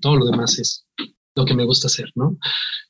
[0.00, 0.86] Todo lo demás es
[1.36, 2.38] lo que me gusta hacer, ¿no?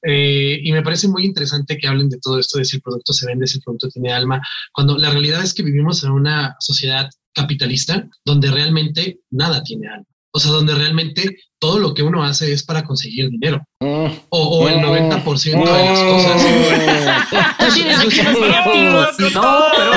[0.02, 3.12] Eh, y me parece muy interesante que hablen de todo esto, de si el producto
[3.12, 4.40] se vende, si el producto tiene alma,
[4.72, 10.06] cuando la realidad es que vivimos en una sociedad capitalista donde realmente nada tiene alma.
[10.32, 13.66] O sea, donde realmente todo lo que uno hace es para conseguir dinero.
[13.80, 14.08] Mm.
[14.28, 16.44] O, el 90% de las cosas.
[19.34, 19.94] no, pero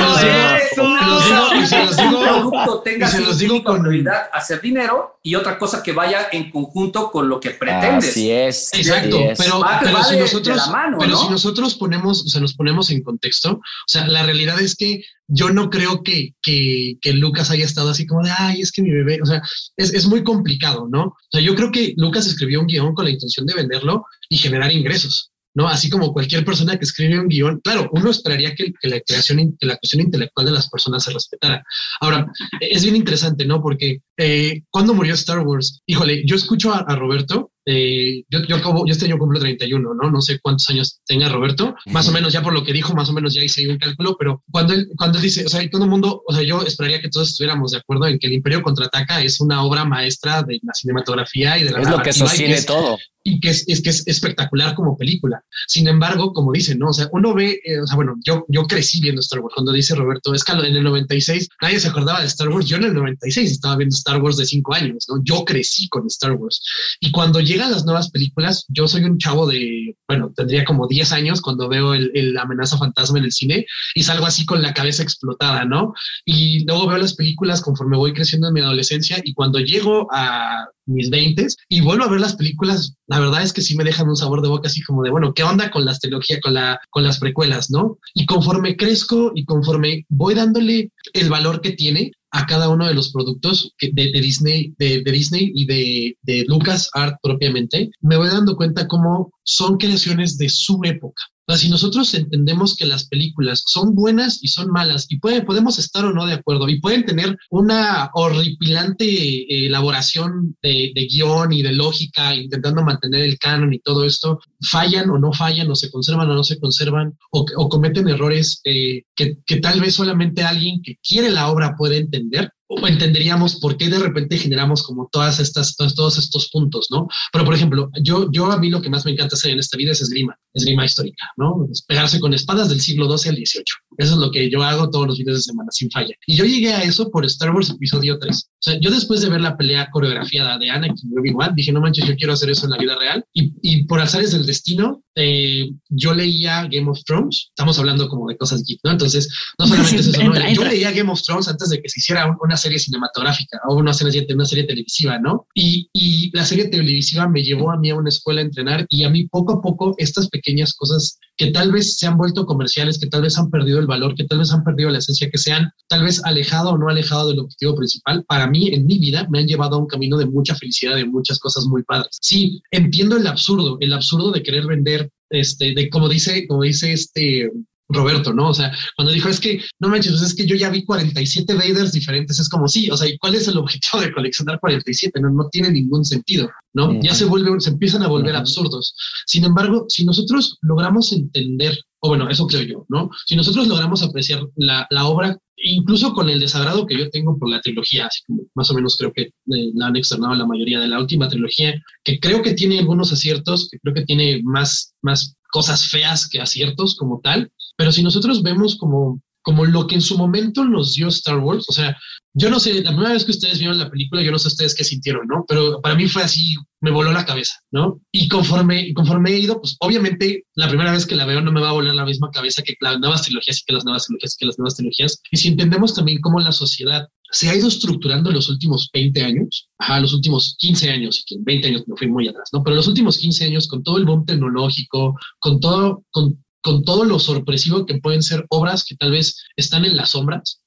[1.66, 5.82] se los digo, producto tenga se los digo con prioridad hacer dinero y otra cosa
[5.82, 8.12] que vaya en conjunto con lo que pretendes.
[8.12, 8.70] Así es.
[8.72, 9.18] Exacto.
[9.36, 13.60] Pero, pero, si nosotros, pero si nosotros ponemos, o sea, nos ponemos en contexto, o
[13.86, 18.06] sea, la realidad es que yo no creo que, que, que, Lucas haya estado así
[18.06, 19.42] como de, ay, es que mi bebé, o sea,
[19.76, 21.04] es, es, muy complicado, ¿no?
[21.04, 24.38] O sea, yo creo que Lucas escribió un guion con la intención de venderlo y
[24.38, 25.30] generar ingresos.
[25.54, 25.66] ¿no?
[25.66, 29.66] Así como cualquier persona que escribe un guion, claro, uno esperaría que, la creación, que
[29.66, 31.64] la cuestión intelectual de las personas se respetara.
[32.00, 32.26] Ahora,
[32.60, 33.60] es bien interesante, ¿no?
[33.60, 38.84] Porque eh, cuando murió Star Wars, híjole, yo escucho a Roberto eh, yo, yo, yo
[38.88, 40.10] este año cumplo 31, ¿no?
[40.10, 43.10] No sé cuántos años tenga Roberto, más o menos ya por lo que dijo, más
[43.10, 45.84] o menos ya hice un cálculo, pero cuando él, cuando él dice, o sea, todo
[45.84, 48.62] el mundo, o sea, yo esperaría que todos estuviéramos de acuerdo en que El Imperio
[48.62, 52.62] Contraataca es una obra maestra de la cinematografía y de la Es lo que sostiene
[52.62, 52.96] todo
[53.28, 55.42] y que es, es, que es espectacular como película.
[55.66, 56.88] Sin embargo, como dicen, ¿no?
[56.88, 59.54] O sea, uno ve, eh, o sea, bueno, yo, yo crecí viendo Star Wars.
[59.54, 62.66] Cuando dice Roberto, es que en el 96 nadie se acordaba de Star Wars.
[62.66, 65.22] Yo en el 96 estaba viendo Star Wars de cinco años, ¿no?
[65.22, 66.62] Yo crecí con Star Wars.
[67.00, 71.40] Y cuando las nuevas películas, yo soy un chavo de, bueno, tendría como 10 años
[71.40, 75.02] cuando veo el, el amenaza fantasma en el cine y salgo así con la cabeza
[75.02, 75.92] explotada, ¿no?
[76.24, 80.68] Y luego veo las películas conforme voy creciendo en mi adolescencia y cuando llego a
[80.88, 84.08] mis 20 y vuelvo a ver las películas, la verdad es que sí me dejan
[84.08, 86.80] un sabor de boca así como de, bueno, ¿qué onda con las trilogías, con, la,
[86.90, 87.98] con las precuelas, no?
[88.14, 92.94] Y conforme crezco y conforme voy dándole el valor que tiene a cada uno de
[92.94, 98.56] los productos de, Disney, de, Disney y de, de Lucas Art propiamente, me voy dando
[98.56, 101.22] cuenta cómo son creaciones de su época.
[101.56, 106.04] Si nosotros entendemos que las películas son buenas y son malas y puede, podemos estar
[106.04, 111.72] o no de acuerdo y pueden tener una horripilante eh, elaboración de, guion y de
[111.72, 116.30] lógica, intentando mantener el canon y todo esto, fallan o no fallan o se conservan
[116.30, 120.96] o no se conservan o, cometen errores eh, que, que tal vez solamente alguien que
[121.02, 125.74] quiere la obra puede entender o entenderíamos por qué de repente generamos como todas estas,
[125.76, 127.06] todos, estos puntos, ¿no?
[127.32, 129.76] Pero, por ejemplo, yo, yo a mí lo que más me encanta hacer en esta
[129.76, 131.66] vida es esgrima, esgrima histórica, ¿no?
[131.86, 133.64] pegarse con espadas del siglo XII al XVIII.
[133.98, 136.14] Eso es lo que yo hago todos los fines de semana, sin falla.
[136.26, 138.36] Y yo llegué a eso por Star Wars Episodio 3.
[138.36, 141.80] O sea, yo después de ver la pelea coreografiada de Anakin y Obi-Wan, dije, no
[141.80, 143.24] manches, yo quiero hacer eso en la vida real.
[143.32, 147.48] Y, y por azares del destino, eh, yo leía Game of Thrones.
[147.48, 148.92] Estamos hablando como de cosas geek, ¿no?
[148.92, 149.28] Entonces,
[149.58, 150.50] no solamente es eso, ¿no?
[150.50, 153.94] Yo leía Game of Thrones antes de que se hiciera una serie cinematográfica o una
[153.94, 155.46] serie, una serie televisiva, ¿no?
[155.54, 159.04] Y, y la serie televisiva me llevó a mí a una escuela a entrenar y
[159.04, 162.98] a mí poco a poco estas pequeñas cosas que tal vez se han vuelto comerciales,
[162.98, 165.38] que tal vez han perdido el valor, que tal vez han perdido la esencia, que
[165.38, 168.98] se han tal vez alejado o no alejado del objetivo principal, para mí en mi
[168.98, 172.18] vida me han llevado a un camino de mucha felicidad, de muchas cosas muy padres.
[172.20, 176.92] Sí, entiendo el absurdo, el absurdo de querer vender, este, de como dice, como dice
[176.92, 177.50] este
[177.88, 178.50] Roberto, ¿no?
[178.50, 181.54] O sea, cuando dijo, es que, no manches, pues es que yo ya vi 47
[181.54, 185.20] Vaders diferentes, es como, sí, o sea, ¿y cuál es el objetivo de coleccionar 47?
[185.20, 187.00] No, no tiene ningún sentido, ¿no?
[187.00, 188.94] Ya se vuelve, se empiezan a volver absurdos.
[189.26, 193.10] Sin embargo, si nosotros logramos entender, o bueno, eso creo yo, ¿no?
[193.26, 197.48] Si nosotros logramos apreciar la, la obra, incluso con el desagrado que yo tengo por
[197.48, 199.32] la trilogía, así como más o menos creo que eh,
[199.74, 201.74] la han externado la mayoría de la última trilogía,
[202.04, 206.40] que creo que tiene algunos aciertos, que creo que tiene más, más cosas feas que
[206.40, 210.94] aciertos como tal, pero si nosotros vemos como, como lo que en su momento nos
[210.94, 211.96] dio Star Wars, o sea,
[212.34, 214.74] yo no sé, la primera vez que ustedes vieron la película, yo no sé ustedes
[214.74, 215.44] qué sintieron, ¿no?
[215.48, 218.00] Pero para mí fue así, me voló la cabeza, ¿no?
[218.12, 221.60] Y conforme, conforme he ido, pues obviamente la primera vez que la veo no me
[221.60, 224.34] va a volar la misma cabeza que las nuevas trilogías y que las nuevas trilogías
[224.34, 225.22] y que las nuevas trilogías.
[225.30, 229.22] Y si entendemos también cómo la sociedad se ha ido estructurando en los últimos 20
[229.22, 232.48] años, a los últimos 15 años, y que en 20 años me fui muy atrás,
[232.52, 232.62] ¿no?
[232.62, 237.04] Pero los últimos 15 años, con todo el boom tecnológico, con todo, con con todo
[237.04, 240.60] lo sorpresivo que pueden ser obras que tal vez están en las sombras,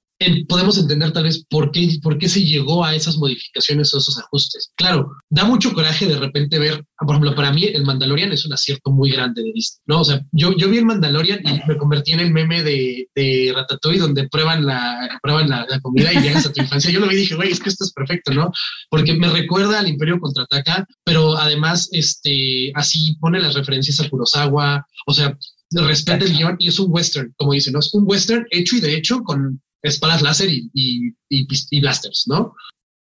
[0.47, 4.17] podemos entender tal vez por qué, por qué se llegó a esas modificaciones o esos
[4.17, 4.71] ajustes.
[4.75, 8.53] Claro, da mucho coraje de repente ver, por ejemplo, para mí el Mandalorian es un
[8.53, 10.01] acierto muy grande de Disney, ¿no?
[10.01, 13.51] O sea, yo, yo vi el Mandalorian y me convertí en el meme de, de
[13.55, 16.91] Ratatouille donde prueban, la, prueban la, comida y llegas a tu infancia.
[16.91, 18.51] Yo lo vi y dije, güey, es que esto es perfecto, ¿no?
[18.89, 24.85] Porque me recuerda al Imperio Contraataca, pero además, este, así pone las referencias a Kurosawa,
[25.05, 25.37] o sea,
[25.71, 27.79] respeta el guion y es un western, como dicen, ¿no?
[27.79, 32.53] Es un western hecho y de hecho con espadas láser y, y, y, blasters, ¿no?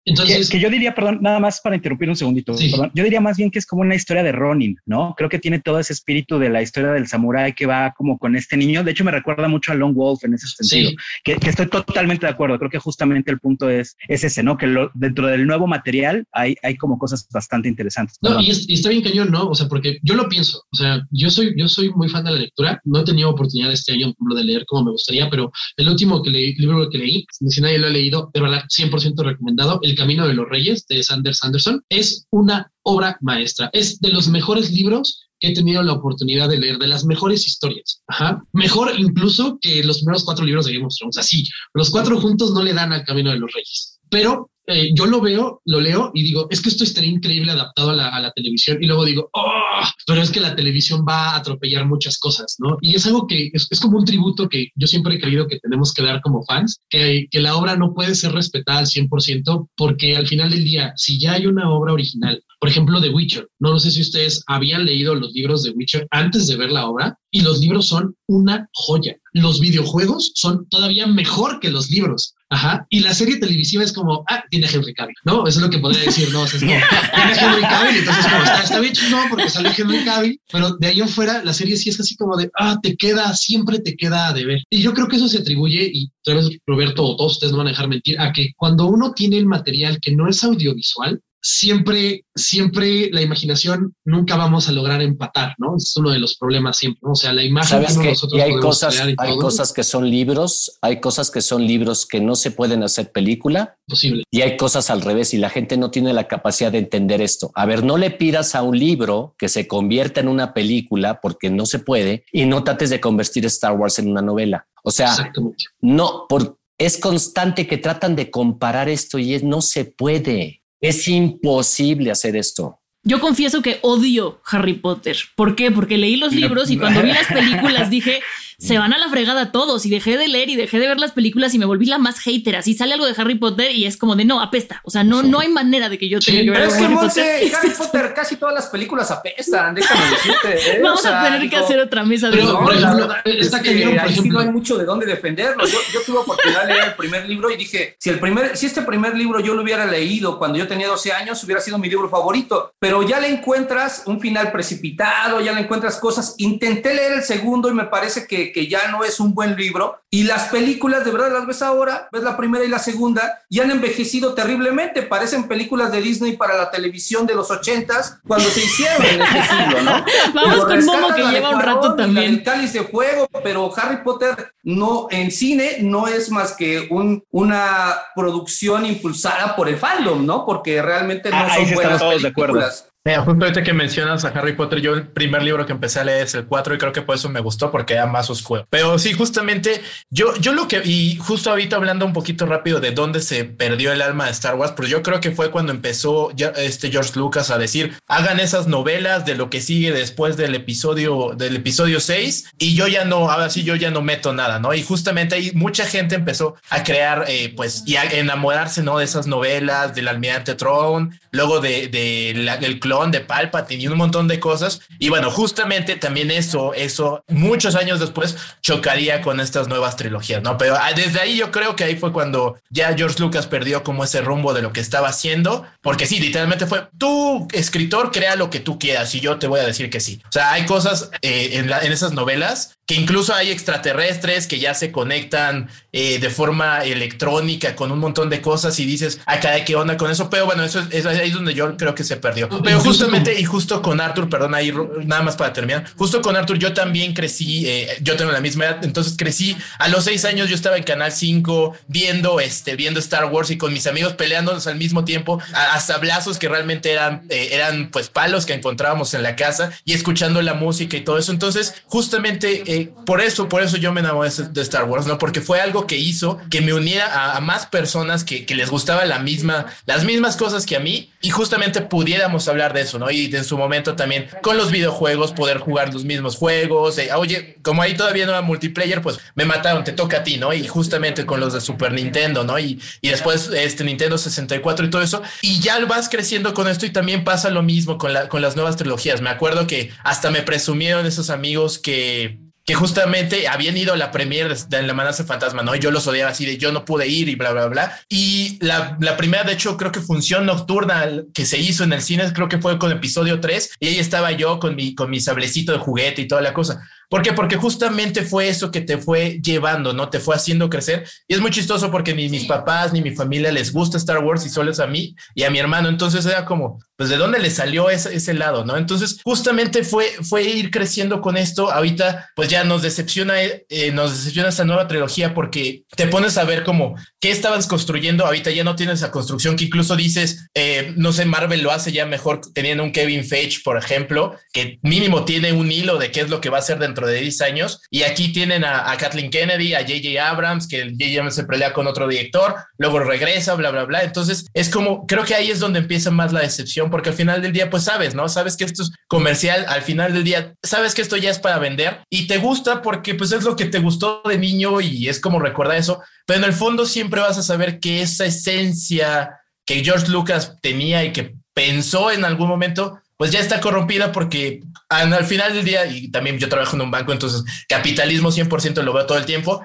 [0.04, 3.50] Entonces, que, yo diría, perdón, nada más para interrumpir un segundito, yo diría más bien
[3.50, 5.14] que es como una historia de Ronin, ¿no?
[5.16, 8.34] Creo que tiene todo ese espíritu de la historia del samurái que va como con
[8.36, 8.82] este niño.
[8.82, 10.92] De hecho, me recuerda mucho a Long Wolf en ese sentido,
[11.24, 12.58] que, estoy totalmente de acuerdo.
[12.58, 14.56] Creo que justamente el punto es, es ese, ¿no?
[14.56, 18.16] Que dentro del nuevo material hay, hay como cosas bastante interesantes.
[18.22, 19.48] No, y, está bien cañón, ¿no?
[19.48, 22.30] O sea, porque yo lo pienso, o sea, yo soy, yo soy muy fan de
[22.30, 25.88] la lectura, no he tenido oportunidad este año de leer como me gustaría, pero el
[25.88, 29.80] último que leí, libro que leí, si nadie lo ha leído, de verdad, 100% recomendado,
[29.82, 33.68] El Camino de los Reyes de Sanders Anderson es una obra maestra.
[33.74, 37.46] Es de los mejores libros que he tenido la oportunidad de leer, de las mejores
[37.46, 38.02] historias.
[38.06, 38.42] Ajá.
[38.54, 41.18] Mejor incluso que los primeros cuatro libros de Game of Thrones.
[41.18, 44.00] Así, los cuatro juntos no le dan al Camino de los Reyes.
[44.08, 47.90] Pero eh, yo lo veo, lo leo y digo, es que esto estaría increíble adaptado
[47.90, 48.78] a la, televisión.
[48.80, 52.78] Y luego digo, oh, pero es que la televisión va a atropellar muchas cosas, ¿no?
[52.80, 55.92] Y es algo que es, como un tributo que yo siempre he creído que tenemos
[55.92, 60.16] que dar como fans, que, que la obra no puede ser respetada al 100% porque
[60.16, 63.70] al final del día, si ya hay una obra original, por ejemplo, The Witcher, no,
[63.70, 67.18] no sé si ustedes habían leído los libros de Witcher antes de ver la obra
[67.30, 69.16] y los libros son una joya.
[69.32, 72.34] Los videojuegos son todavía mejor que los libros.
[72.52, 72.84] Ajá.
[72.90, 75.46] Y la serie televisiva es como, ah, tiene Henry Cavill, ¿no?
[75.46, 76.42] Eso es lo que podría decir, ¿no?
[76.42, 76.72] O sea, es como,
[77.14, 80.86] tiene Henry Cavill, entonces como, está, está bien chingón porque sale Henry Cavill, pero de
[80.88, 84.32] ahí afuera la serie sí es así como de, ah, te queda, siempre te queda
[84.32, 84.62] de ver.
[84.68, 87.58] Y yo creo que eso se atribuye, y tal vez Roberto o todos ustedes no
[87.58, 91.20] van a dejar mentir, a que cuando uno tiene el material que no es audiovisual,
[91.42, 95.76] siempre, siempre la imaginación nunca vamos a lograr empatar, ¿no?
[95.76, 99.00] Es uno de los problemas siempre, O sea, la imagen que, nosotros y hay cosas,
[99.18, 103.12] hay cosas que son libros, hay cosas que son libros que no se pueden hacer
[103.12, 103.76] película.
[103.86, 104.24] Posible.
[104.30, 107.50] Y hay cosas al revés y la gente no tiene la capacidad de entender esto.
[107.54, 111.50] A ver, no le pidas a un libro que se convierta en una película porque
[111.50, 114.66] no se puede y no trates de convertir Star Wars en una novela.
[114.82, 115.32] O sea,
[115.80, 120.59] no, por, es constante que tratan de comparar esto y es, no se puede.
[120.80, 122.80] Es imposible hacer esto.
[123.02, 125.16] Yo confieso que odio Harry Potter.
[125.34, 125.70] ¿Por qué?
[125.70, 128.20] Porque leí los libros y cuando vi las películas dije,
[128.60, 131.12] se van a la fregada todos y dejé de leer y dejé de ver las
[131.12, 132.56] películas y me volví la más hater.
[132.56, 134.80] Así sale algo de Harry Potter y es como de no, apesta.
[134.84, 136.84] O sea, no, no hay manera de que yo tenga que ver Pero es que
[136.84, 137.52] Harry Monse, Potter.
[137.56, 140.76] Harry Potter, casi todas las películas apestan, déjame decirte.
[140.76, 140.80] ¿eh?
[140.82, 143.08] Vamos O sea, a tener que hacer otra mesa de Pero, No, por la ejemplo,
[143.08, 145.66] verdad está es que vieron, por ahí sí no ejemplo- hay mucho de dónde defenderlo.
[145.66, 148.66] Yo, yo tuve oportunidad de leer el primer libro y dije, si el primer, si
[148.66, 151.88] este primer libro yo lo hubiera leído cuando yo tenía 12 años, hubiera sido mi
[151.88, 152.74] libro favorito.
[152.78, 156.34] Pero ya le encuentras un final precipitado, ya le encuentras cosas.
[156.38, 160.00] Intenté leer el segundo y me parece que, que ya no es un buen libro.
[160.10, 163.60] Y las películas, de verdad, las ves ahora, ves la primera y la segunda, y
[163.60, 165.02] han envejecido terriblemente.
[165.02, 169.42] Parecen películas de Disney para la televisión de los 80s cuando se hicieron en este
[169.42, 170.04] siglo, ¿no?
[170.34, 172.34] Vamos con Momo, que lleva un rato también.
[172.36, 177.24] del Cáliz de Fuego, pero Harry Potter no en cine no es más que un,
[177.30, 180.44] una producción impulsada por el fandom, ¿no?
[180.44, 182.60] Porque realmente no Ah, son buenas todos de acuerdo.
[183.02, 186.04] Mira, justo ahorita que mencionas a Harry Potter, yo el primer libro que empecé a
[186.04, 188.66] leer es el 4 y creo que por eso me gustó porque era más oscuro.
[188.68, 192.90] Pero sí, justamente yo, yo lo que, y justo ahorita hablando un poquito rápido de
[192.90, 196.30] dónde se perdió el alma de Star Wars, pues yo creo que fue cuando empezó
[196.36, 200.54] ya este George Lucas a decir, hagan esas novelas de lo que sigue después del
[200.54, 204.58] episodio, del episodio 6 y yo ya no, ahora sí yo ya no meto nada,
[204.58, 204.74] ¿no?
[204.74, 208.98] Y justamente ahí mucha gente empezó a crear, eh, pues, y a enamorarse, ¿no?
[208.98, 213.86] De esas novelas, del almirante Throne, luego de, de la- del clon de Palpatine y
[213.88, 214.80] un montón de cosas.
[214.98, 220.58] Y bueno, justamente también eso, eso muchos años después chocaría con estas nuevas trilogías, ¿no?
[220.58, 224.02] Pero ah, desde ahí yo creo que ahí fue cuando ya George Lucas perdió como
[224.02, 228.50] ese rumbo de lo que estaba haciendo, porque sí, literalmente fue, tú, escritor, crea lo
[228.50, 230.20] que tú quieras y yo te voy a decir que sí.
[230.28, 234.58] O sea, hay cosas eh, en, la- en esas novelas que incluso hay extraterrestres que
[234.58, 239.38] ya se conectan eh, de forma electrónica con un montón de cosas y dices, ah,
[239.38, 240.28] caray, ¿qué onda con eso?
[240.28, 242.48] Pero bueno, eso es, es ahí es donde yo creo que se perdió.
[242.64, 244.72] Pero justamente, y justo con Arthur, perdón, ahí
[245.04, 248.64] nada más para terminar, justo con Arthur yo también crecí, eh, yo tengo la misma
[248.66, 253.00] edad, entonces crecí, a los seis años yo estaba en Canal 5 viendo, este, viendo
[253.00, 256.92] Star Wars y con mis amigos peleándonos al mismo tiempo a, a sablazos que realmente
[256.92, 261.00] eran, eh, eran pues palos que encontrábamos en la casa y escuchando la música y
[261.02, 261.32] todo eso.
[261.32, 265.18] Entonces, justamente eh, por eso, por eso yo me enamoré de, de Star Wars, ¿no?
[265.18, 268.70] Porque fue algo que hizo que me uniera a, a más personas que, que les
[268.70, 272.98] gustaba la misma, las mismas cosas que a mí y justamente pudiéramos hablar de eso,
[272.98, 273.10] ¿no?
[273.10, 276.98] Y en su momento también con los videojuegos, poder jugar los mismos juegos.
[276.98, 280.36] eh, oye, como ahí todavía no era multiplayer, pues me mataron, te toca a ti,
[280.36, 280.52] ¿no?
[280.52, 282.58] Y justamente con los de Super Nintendo, ¿no?
[282.58, 285.22] Y, después este Nintendo 64 y todo eso.
[285.42, 288.76] Y ya vas creciendo con esto y también pasa lo mismo con, con las nuevas
[288.76, 289.20] trilogías.
[289.20, 294.12] Me acuerdo que hasta me presumieron esos amigos que que justamente habían ido a la
[294.12, 295.74] premiere de, de La Amenaza Fantasma, ¿no?
[295.74, 298.00] Y yo los odiaba así de yo no pude ir y bla, bla, bla.
[298.08, 301.04] Y la, la primera, de hecho, creo que función nocturna
[301.34, 304.30] que se hizo en el cine, creo que fue con episodio 3, y ahí estaba
[304.30, 306.80] yo con mi, con mi sablecito de juguete y toda la cosa.
[307.08, 307.32] ¿Por qué?
[307.32, 310.08] Porque justamente fue eso que te fue llevando, ¿no?
[310.08, 311.08] Te fue haciendo crecer.
[311.26, 314.46] Y es muy chistoso porque ni mis papás ni mi familia les gusta Star Wars
[314.46, 315.88] y solo es a mí y a mi hermano.
[315.88, 318.76] Entonces era como, pues, ¿de dónde le salió ese, ese lado, no?
[318.76, 321.72] Entonces, justamente fue, fue ir creciendo con esto.
[321.72, 326.44] Ahorita, pues ya nos decepciona, eh, nos decepciona esta nueva trilogía porque te pones a
[326.44, 328.26] ver como qué estabas construyendo.
[328.26, 331.90] Ahorita ya no tienes esa construcción que incluso dices, eh, no sé, Marvel lo hace
[331.90, 336.20] ya mejor teniendo un Kevin Feige, por ejemplo, que mínimo tiene un hilo de qué
[336.20, 337.80] es lo que va a ser dentro de 10 años.
[337.88, 340.28] Y aquí tienen a, a Kathleen Kennedy, a J.J.
[340.28, 341.30] Abrams, que el J.J.
[341.30, 344.02] se pelea con otro director, luego regresa, bla, bla, bla.
[344.02, 347.40] Entonces es como, creo que ahí es donde empieza más la decepción, porque al final
[347.40, 348.28] del día, pues sabes, ¿no?
[348.28, 351.58] Sabes que esto es comercial, al final del día, sabes que esto ya es para
[351.58, 355.20] vender y te gusta porque pues es lo que te gustó de niño y es
[355.20, 359.84] como recordar eso, pero en el fondo siempre vas a saber que esa esencia que
[359.84, 365.12] George Lucas tenía y que pensó en algún momento, pues ya está corrompida porque al,
[365.12, 368.92] al final del día, y también yo trabajo en un banco, entonces capitalismo 100% lo
[368.92, 369.64] veo todo el tiempo,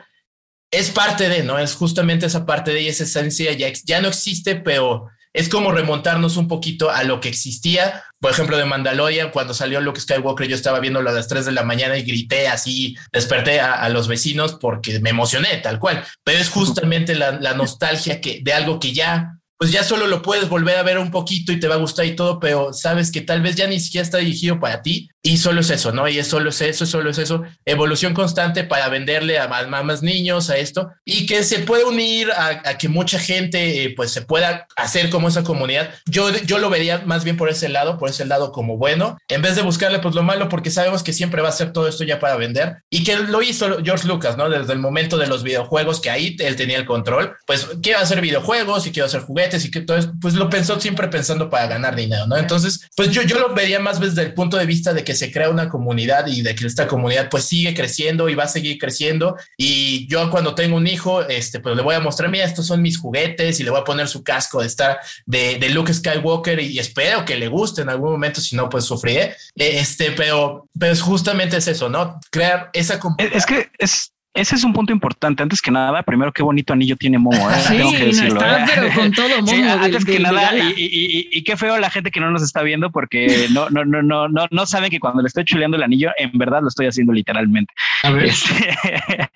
[0.72, 1.58] es parte de, ¿no?
[1.58, 5.74] Es justamente esa parte de y esa esencia ya, ya no existe, pero es como
[5.74, 8.04] remontarnos un poquito a lo que existía.
[8.22, 11.52] Por ejemplo, de Mandalorian, cuando salió Luke Skywalker, yo estaba viéndolo a las 3 de
[11.52, 16.06] la mañana y grité así, desperté a, a los vecinos porque me emocioné, tal cual.
[16.24, 20.22] Pero es justamente la, la nostalgia que, de algo que ya, pues ya solo lo
[20.22, 23.12] puedes volver a ver un poquito y te va a gustar y todo, pero sabes
[23.12, 26.08] que tal vez ya ni siquiera está dirigido para ti y solo es eso, ¿no?
[26.08, 30.50] Y es solo es eso, solo es eso, evolución constante para venderle a más, niños
[30.50, 34.22] a esto y que se puede unir a, a que mucha gente eh, pues se
[34.22, 35.90] pueda hacer como esa comunidad.
[36.06, 39.42] Yo, yo lo vería más bien por ese lado, por ese lado como bueno, en
[39.42, 42.04] vez de buscarle pues lo malo, porque sabemos que siempre va a ser todo esto
[42.04, 44.50] ya para vender y que lo hizo George Lucas, ¿no?
[44.50, 48.22] Desde el momento de los videojuegos, que ahí él tenía el control, pues quiero hacer
[48.22, 51.50] videojuegos y quiero hacer juguetes juguetes y que todo eso, pues lo pensó siempre pensando
[51.50, 52.38] para ganar dinero, ¿no?
[52.38, 55.32] Entonces, pues yo, yo lo vería más desde el punto de vista de que se
[55.32, 58.78] crea una comunidad y de que esta comunidad pues sigue creciendo y va a seguir
[58.78, 59.36] creciendo.
[59.58, 62.82] Y yo cuando tengo un hijo, este, pues le voy a mostrar, mira, estos son
[62.82, 66.60] mis juguetes y le voy a poner su casco de estar de, de Luke Skywalker
[66.60, 69.36] y, espero que le guste en algún momento, si no, pues sufriré.
[69.56, 72.20] Este, pero, pero es justamente es eso, ¿no?
[72.32, 73.36] Crear esa comunidad.
[73.36, 75.42] Es que es, ese es un punto importante.
[75.42, 77.50] Antes que nada, primero, qué bonito anillo tiene Momo.
[77.50, 77.54] ¿eh?
[77.66, 78.68] Sí, Tengo que decirlo, no está, ¿eh?
[78.76, 79.74] pero con todo Momo.
[79.82, 83.70] antes que nada, y, qué feo la gente que no nos está viendo porque no,
[83.70, 86.62] no, no, no, no, no saben que cuando le estoy chuleando el anillo, en verdad
[86.62, 87.74] lo estoy haciendo literalmente.
[88.04, 88.78] Este,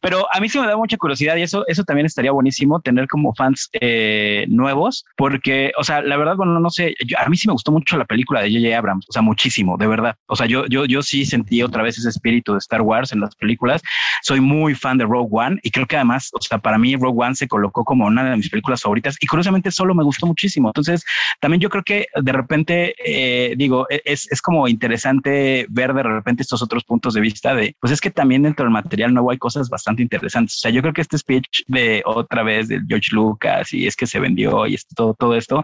[0.00, 3.08] pero a mí sí me da mucha curiosidad y eso, eso también estaría buenísimo tener
[3.08, 7.48] como fans eh, nuevos, porque, o sea, la verdad, bueno, no sé, a mí sí
[7.48, 8.78] me gustó mucho la película de J.J.
[8.78, 10.16] Abrams, o sea, muchísimo, de verdad.
[10.26, 13.20] O sea, yo, yo, yo sí sentí otra vez ese espíritu de Star Wars en
[13.20, 13.82] las películas.
[14.22, 17.24] Soy muy fan de Rogue One y creo que además, o sea, para mí Rogue
[17.24, 20.68] One se colocó como una de mis películas favoritas y curiosamente solo me gustó muchísimo.
[20.68, 21.04] Entonces,
[21.40, 26.02] también yo creo que de repente, eh, digo, e-, es, es como interesante ver de
[26.02, 29.30] repente estos otros puntos de vista de, pues es que también dentro del material nuevo
[29.30, 30.56] hay cosas bastante interesantes.
[30.56, 33.96] O sea, yo creo que este speech de otra vez de George Lucas y es
[33.96, 35.62] que se vendió y todo, todo esto,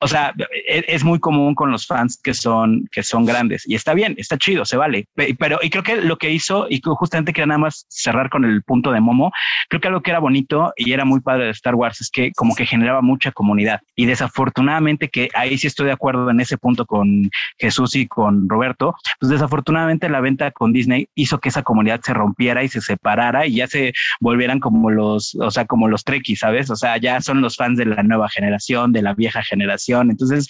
[0.00, 0.34] o sea,
[0.66, 4.14] es, es muy común con los fans que son, que son grandes y está bien,
[4.18, 5.06] está chido, se vale.
[5.14, 8.62] Pero, y creo que lo que hizo y justamente quería nada más cerrar con el
[8.62, 9.32] punto de Momo,
[9.68, 12.32] creo que algo que era bonito y era muy padre de Star Wars es que
[12.32, 16.58] como que generaba mucha comunidad y desafortunadamente que ahí sí estoy de acuerdo en ese
[16.58, 21.62] punto con Jesús y con Roberto, pues desafortunadamente la venta con Disney hizo que esa
[21.62, 25.88] comunidad se rompiera y se separara y ya se volvieran como los, o sea, como
[25.88, 26.70] los trekkies, ¿sabes?
[26.70, 30.10] O sea, ya son los fans de la nueva generación, de la vieja generación.
[30.10, 30.48] Entonces,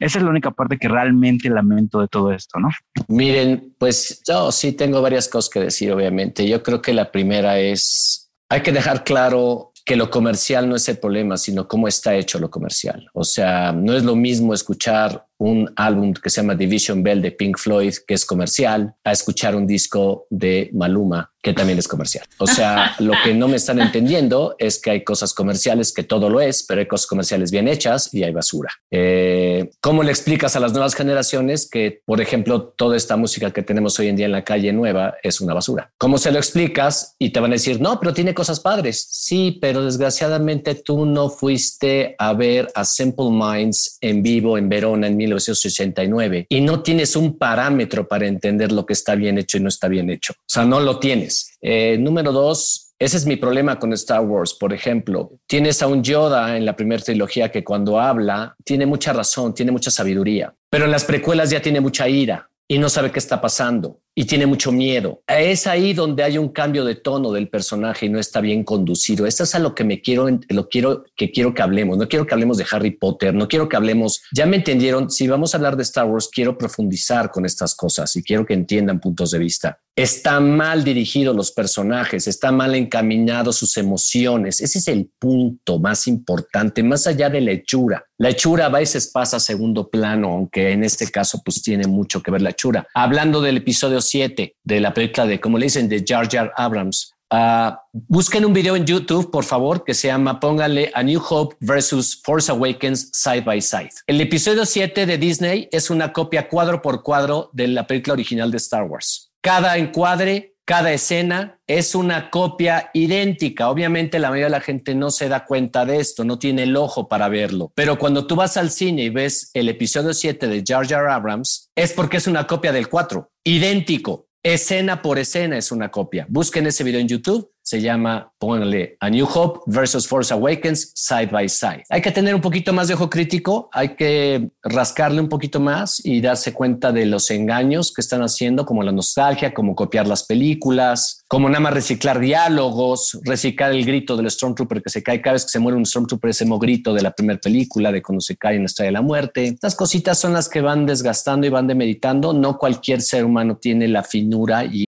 [0.00, 2.68] esa es la única parte que realmente lamento de todo esto, ¿no?
[3.08, 6.46] Miren, pues yo sí tengo varias cosas que decir, obviamente.
[6.48, 10.88] Yo creo que la primera es, hay que dejar claro que lo comercial no es
[10.88, 13.08] el problema, sino cómo está hecho lo comercial.
[13.14, 17.32] O sea, no es lo mismo escuchar un álbum que se llama Division Bell de
[17.32, 22.24] Pink Floyd, que es comercial, a escuchar un disco de Maluma, que también es comercial.
[22.38, 26.28] O sea, lo que no me están entendiendo es que hay cosas comerciales, que todo
[26.28, 28.70] lo es, pero hay cosas comerciales bien hechas y hay basura.
[28.90, 33.62] Eh, ¿Cómo le explicas a las nuevas generaciones que, por ejemplo, toda esta música que
[33.62, 35.92] tenemos hoy en día en la calle nueva es una basura?
[35.98, 37.14] ¿Cómo se lo explicas?
[37.18, 39.06] Y te van a decir, no, pero tiene cosas padres.
[39.10, 45.06] Sí, pero desgraciadamente tú no fuiste a ver a Simple Minds en vivo en Verona
[45.06, 49.60] en 1969 y no tienes un parámetro para entender lo que está bien hecho y
[49.60, 50.32] no está bien hecho.
[50.32, 51.56] O sea, no lo tienes.
[51.60, 54.54] Eh, número dos, ese es mi problema con Star Wars.
[54.54, 59.12] Por ejemplo, tienes a un Yoda en la primera trilogía que cuando habla tiene mucha
[59.12, 63.10] razón, tiene mucha sabiduría, pero en las precuelas ya tiene mucha ira y no sabe
[63.10, 65.22] qué está pasando y tiene mucho miedo.
[65.28, 69.26] Es ahí donde hay un cambio de tono del personaje y no está bien conducido.
[69.26, 71.96] Esto es a lo que me quiero, lo quiero, que quiero que hablemos.
[71.96, 75.28] No quiero que hablemos de Harry Potter, no quiero que hablemos, ya me entendieron, si
[75.28, 78.98] vamos a hablar de Star Wars, quiero profundizar con estas cosas y quiero que entiendan
[78.98, 79.78] puntos de vista.
[79.94, 84.60] Están mal dirigidos los personajes, están mal encaminados sus emociones.
[84.60, 88.04] Ese es el punto más importante, más allá de la hechura.
[88.16, 92.22] La hechura a veces pasa a segundo plano, aunque en este caso pues tiene mucho
[92.22, 92.86] que ver la hechura.
[92.94, 97.12] Hablando del episodio 7 de la película de, como le dicen, de Jar Jar Abrams.
[97.30, 101.56] Uh, busquen un video en YouTube, por favor, que se llama Póngale a New Hope
[101.60, 103.90] versus Force Awakens Side by Side.
[104.06, 108.50] El episodio 7 de Disney es una copia cuadro por cuadro de la película original
[108.50, 109.30] de Star Wars.
[109.42, 113.70] Cada encuadre, cada escena es una copia idéntica.
[113.70, 116.76] Obviamente la mayoría de la gente no se da cuenta de esto, no tiene el
[116.76, 117.72] ojo para verlo.
[117.74, 121.70] Pero cuando tú vas al cine y ves el episodio 7 de Jar Jar Abrams,
[121.74, 124.28] es porque es una copia del 4, idéntico.
[124.42, 126.26] Escena por escena es una copia.
[126.28, 131.26] Busquen ese video en YouTube se llama, pónganle, A New Hope versus Force Awakens side
[131.26, 131.82] by side.
[131.90, 136.02] Hay que tener un poquito más de ojo crítico, hay que rascarle un poquito más
[136.02, 140.24] y darse cuenta de los engaños que están haciendo, como la nostalgia, como copiar las
[140.24, 145.34] películas, como nada más reciclar diálogos, reciclar el grito del Stormtrooper que se cae cada
[145.34, 148.38] vez que se muere un Stormtrooper, ese grito de la primera película, de cuando se
[148.38, 149.44] cae en la estrella de la muerte.
[149.44, 152.32] Estas cositas son las que van desgastando y van demeritando.
[152.32, 154.87] No cualquier ser humano tiene la finura y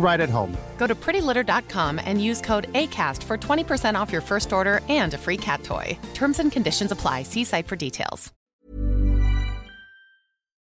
[0.00, 0.56] right at home.
[0.78, 5.18] Go to prettylitter.com and use code ACAST for 20% off your first order and a
[5.18, 5.96] free cat toy.
[6.14, 7.24] Terms and conditions apply.
[7.24, 8.32] See site for details.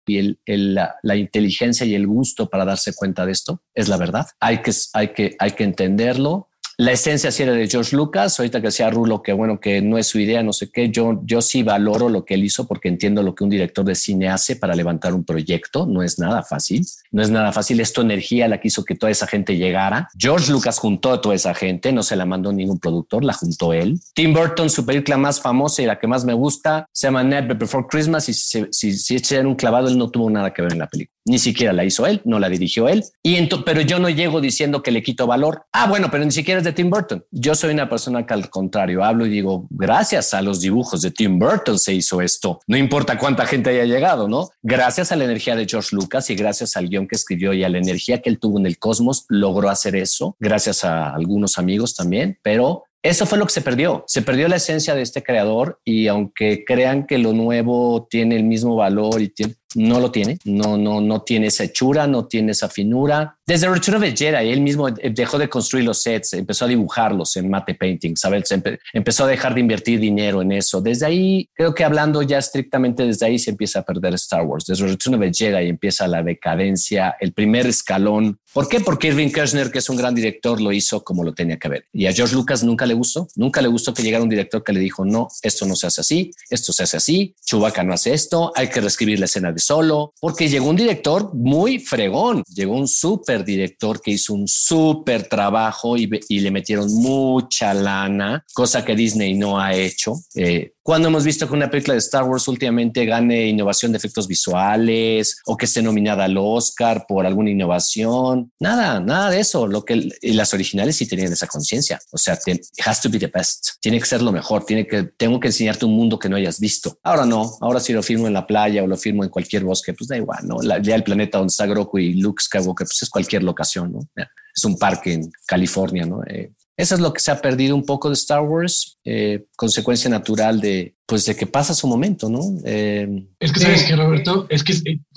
[0.07, 3.89] Y el, el, la, la, inteligencia y el gusto para darse cuenta de esto es
[3.89, 4.27] la verdad.
[4.39, 6.49] Hay que, hay que, hay que entenderlo.
[6.77, 9.97] La esencia sí era de George Lucas, ahorita que decía Rulo que bueno, que no
[9.97, 12.87] es su idea, no sé qué, yo, yo sí valoro lo que él hizo porque
[12.87, 16.43] entiendo lo que un director de cine hace para levantar un proyecto, no es nada
[16.43, 20.09] fácil, no es nada fácil, es energía la que hizo que toda esa gente llegara.
[20.17, 23.73] George Lucas juntó a toda esa gente, no se la mandó ningún productor, la juntó
[23.73, 23.99] él.
[24.13, 27.57] Tim Burton, su película más famosa y la que más me gusta, se llama Never
[27.57, 30.79] Before Christmas y si, si, si un clavado, él no tuvo nada que ver en
[30.79, 31.14] la película.
[31.25, 33.03] Ni siquiera la hizo él, no la dirigió él.
[33.23, 35.65] Y pero yo no llego diciendo que le quito valor.
[35.71, 37.25] Ah, bueno, pero ni siquiera es de Tim Burton.
[37.31, 41.11] Yo soy una persona que al contrario hablo y digo, gracias a los dibujos de
[41.11, 42.59] Tim Burton se hizo esto.
[42.67, 44.49] No importa cuánta gente haya llegado, ¿no?
[44.61, 47.69] Gracias a la energía de George Lucas y gracias al guion que escribió y a
[47.69, 50.35] la energía que él tuvo en el cosmos, logró hacer eso.
[50.39, 54.03] Gracias a algunos amigos también, pero eso fue lo que se perdió.
[54.07, 58.43] Se perdió la esencia de este creador y aunque crean que lo nuevo tiene el
[58.43, 62.51] mismo valor y tiene, no lo tiene, no, no, no tiene esa hechura, no tiene
[62.53, 63.34] esa finura.
[63.47, 67.35] Desde Return of the Jedi, él mismo dejó de construir los sets, empezó a dibujarlos
[67.37, 68.51] en mate painting, ¿sabes?
[68.51, 70.81] Empe empezó a dejar de invertir dinero en eso.
[70.81, 74.65] Desde ahí, creo que hablando ya estrictamente desde ahí se empieza a perder Star Wars.
[74.65, 78.39] Desde Return of the Jedi empieza la decadencia, el primer escalón.
[78.51, 78.79] ¿Por qué?
[78.79, 81.85] Porque Irving Kirchner, que es un gran director, lo hizo como lo tenía que ver.
[81.93, 84.73] Y a George Lucas nunca le gustó, nunca le gustó que llegara un director que
[84.73, 88.13] le dijo, no, esto no se hace así, esto se hace así, Chewbacca no hace
[88.13, 92.75] esto, hay que reescribir la escena de solo, porque llegó un director muy fregón, llegó
[92.75, 98.85] un súper director que hizo un súper trabajo y, y, le metieron mucha lana, cosa
[98.85, 100.13] que Disney no ha hecho.
[100.35, 104.27] Eh, cuando hemos visto que una película de Star Wars últimamente gane innovación de efectos
[104.27, 109.65] visuales o que esté nominada al Oscar por alguna innovación, nada, nada de eso.
[109.65, 111.99] Lo que las originales sí tenían esa conciencia.
[112.11, 113.69] O sea, it has to be the best.
[113.81, 114.63] Tiene que ser lo mejor.
[114.63, 116.99] Tiene que, tengo que enseñarte un mundo que no hayas visto.
[117.01, 117.57] Ahora no.
[117.61, 120.17] Ahora si lo firmo en la playa o lo firmo en cualquier bosque, pues da
[120.17, 120.61] igual, ¿no?
[120.61, 124.07] La, ya el planeta donde está Grogu y Luke Skywalker, pues es cualquier locación, ¿no?
[124.55, 126.21] Es un parque en California, ¿no?
[126.27, 130.09] Eh, eso es lo que se ha perdido un poco de Star Wars, eh, consecuencia
[130.09, 132.41] natural de, pues, de que pasa su momento, ¿no?
[132.65, 134.73] Eh, es que sabes que Roberto, es que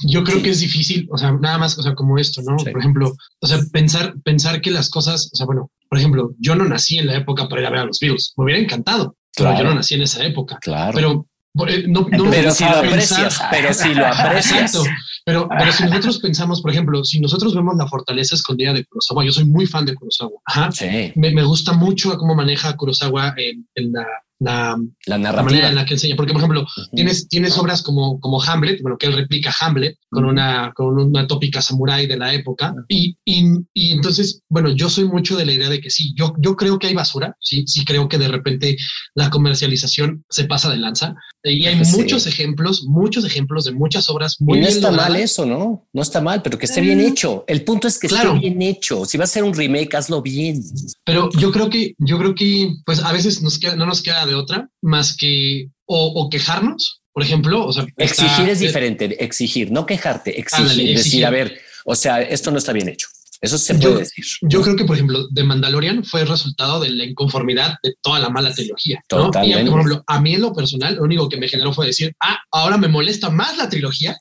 [0.06, 0.42] yo creo sí.
[0.42, 2.58] que es difícil, o sea, nada más, o sea, como esto, ¿no?
[2.58, 2.70] Sí.
[2.70, 6.54] Por ejemplo, o sea, pensar, pensar que las cosas, o sea, bueno, por ejemplo, yo
[6.54, 9.16] no nací en la época para ir a ver a los Beatles, me hubiera encantado,
[9.34, 9.56] claro.
[9.56, 10.58] pero yo no nací en esa época.
[10.60, 10.92] Claro.
[10.94, 14.74] Pero no, no, pero si lo aprecias, pero si lo aprecias.
[14.74, 14.90] Exacto.
[15.24, 19.24] Pero, pero si nosotros pensamos, por ejemplo, si nosotros vemos la fortaleza escondida de Kurosawa,
[19.24, 20.40] yo soy muy fan de Kurosawa.
[20.46, 20.72] Ajá.
[20.72, 21.12] Sí.
[21.16, 24.06] Me, me, gusta mucho cómo maneja Kurosawa en, en la,
[24.40, 24.76] la,
[25.06, 26.16] la narrativa la manera en la que enseña.
[26.16, 26.88] Porque, por ejemplo, uh -huh.
[26.94, 31.26] tienes, tienes obras como, como Hamlet, bueno, que él replica Hamlet con, una, con una
[31.26, 32.74] tópica samurái de la época.
[32.88, 36.34] Y, y, y, entonces, bueno, yo soy mucho de la idea de que sí, yo,
[36.38, 38.76] yo creo que hay basura, sí, sí creo que de repente
[39.14, 41.14] la comercialización se pasa de lanza.
[41.44, 41.96] Y hay sí.
[41.96, 45.10] muchos ejemplos, muchos ejemplos de muchas obras muy y no está logradas.
[45.12, 45.86] mal eso, ¿no?
[45.92, 47.44] No está mal, pero que esté bien hecho.
[47.46, 48.34] El punto es que Claro.
[48.34, 49.04] esté bien hecho.
[49.04, 50.62] Si va a ser un remake, hazlo bien.
[51.04, 54.26] Pero yo creo que, yo creo que, pues a veces nos queda, no nos queda
[54.28, 57.66] de otra más que o, o quejarnos, por ejemplo.
[57.66, 59.24] O sea, está- Exigir es eh, diferente.
[59.24, 60.38] Exigir, no quejarte.
[60.38, 60.62] Exigir.
[60.62, 61.26] Ándale, decir, exigir.
[61.26, 63.08] a ver, o sea, esto no está bien hecho.
[63.40, 64.24] Eso se Yo- puede decir.
[64.42, 68.18] Yo creo que, por ejemplo, The Mandalorian fue el resultado de la inconformidad de toda
[68.18, 69.00] la mala trilogía.
[69.12, 69.28] ¿no?
[69.44, 72.12] Y, por ejemplo, a mí en lo personal, lo único que me generó fue decir,
[72.20, 74.16] ah, ahora me molesta más la trilogía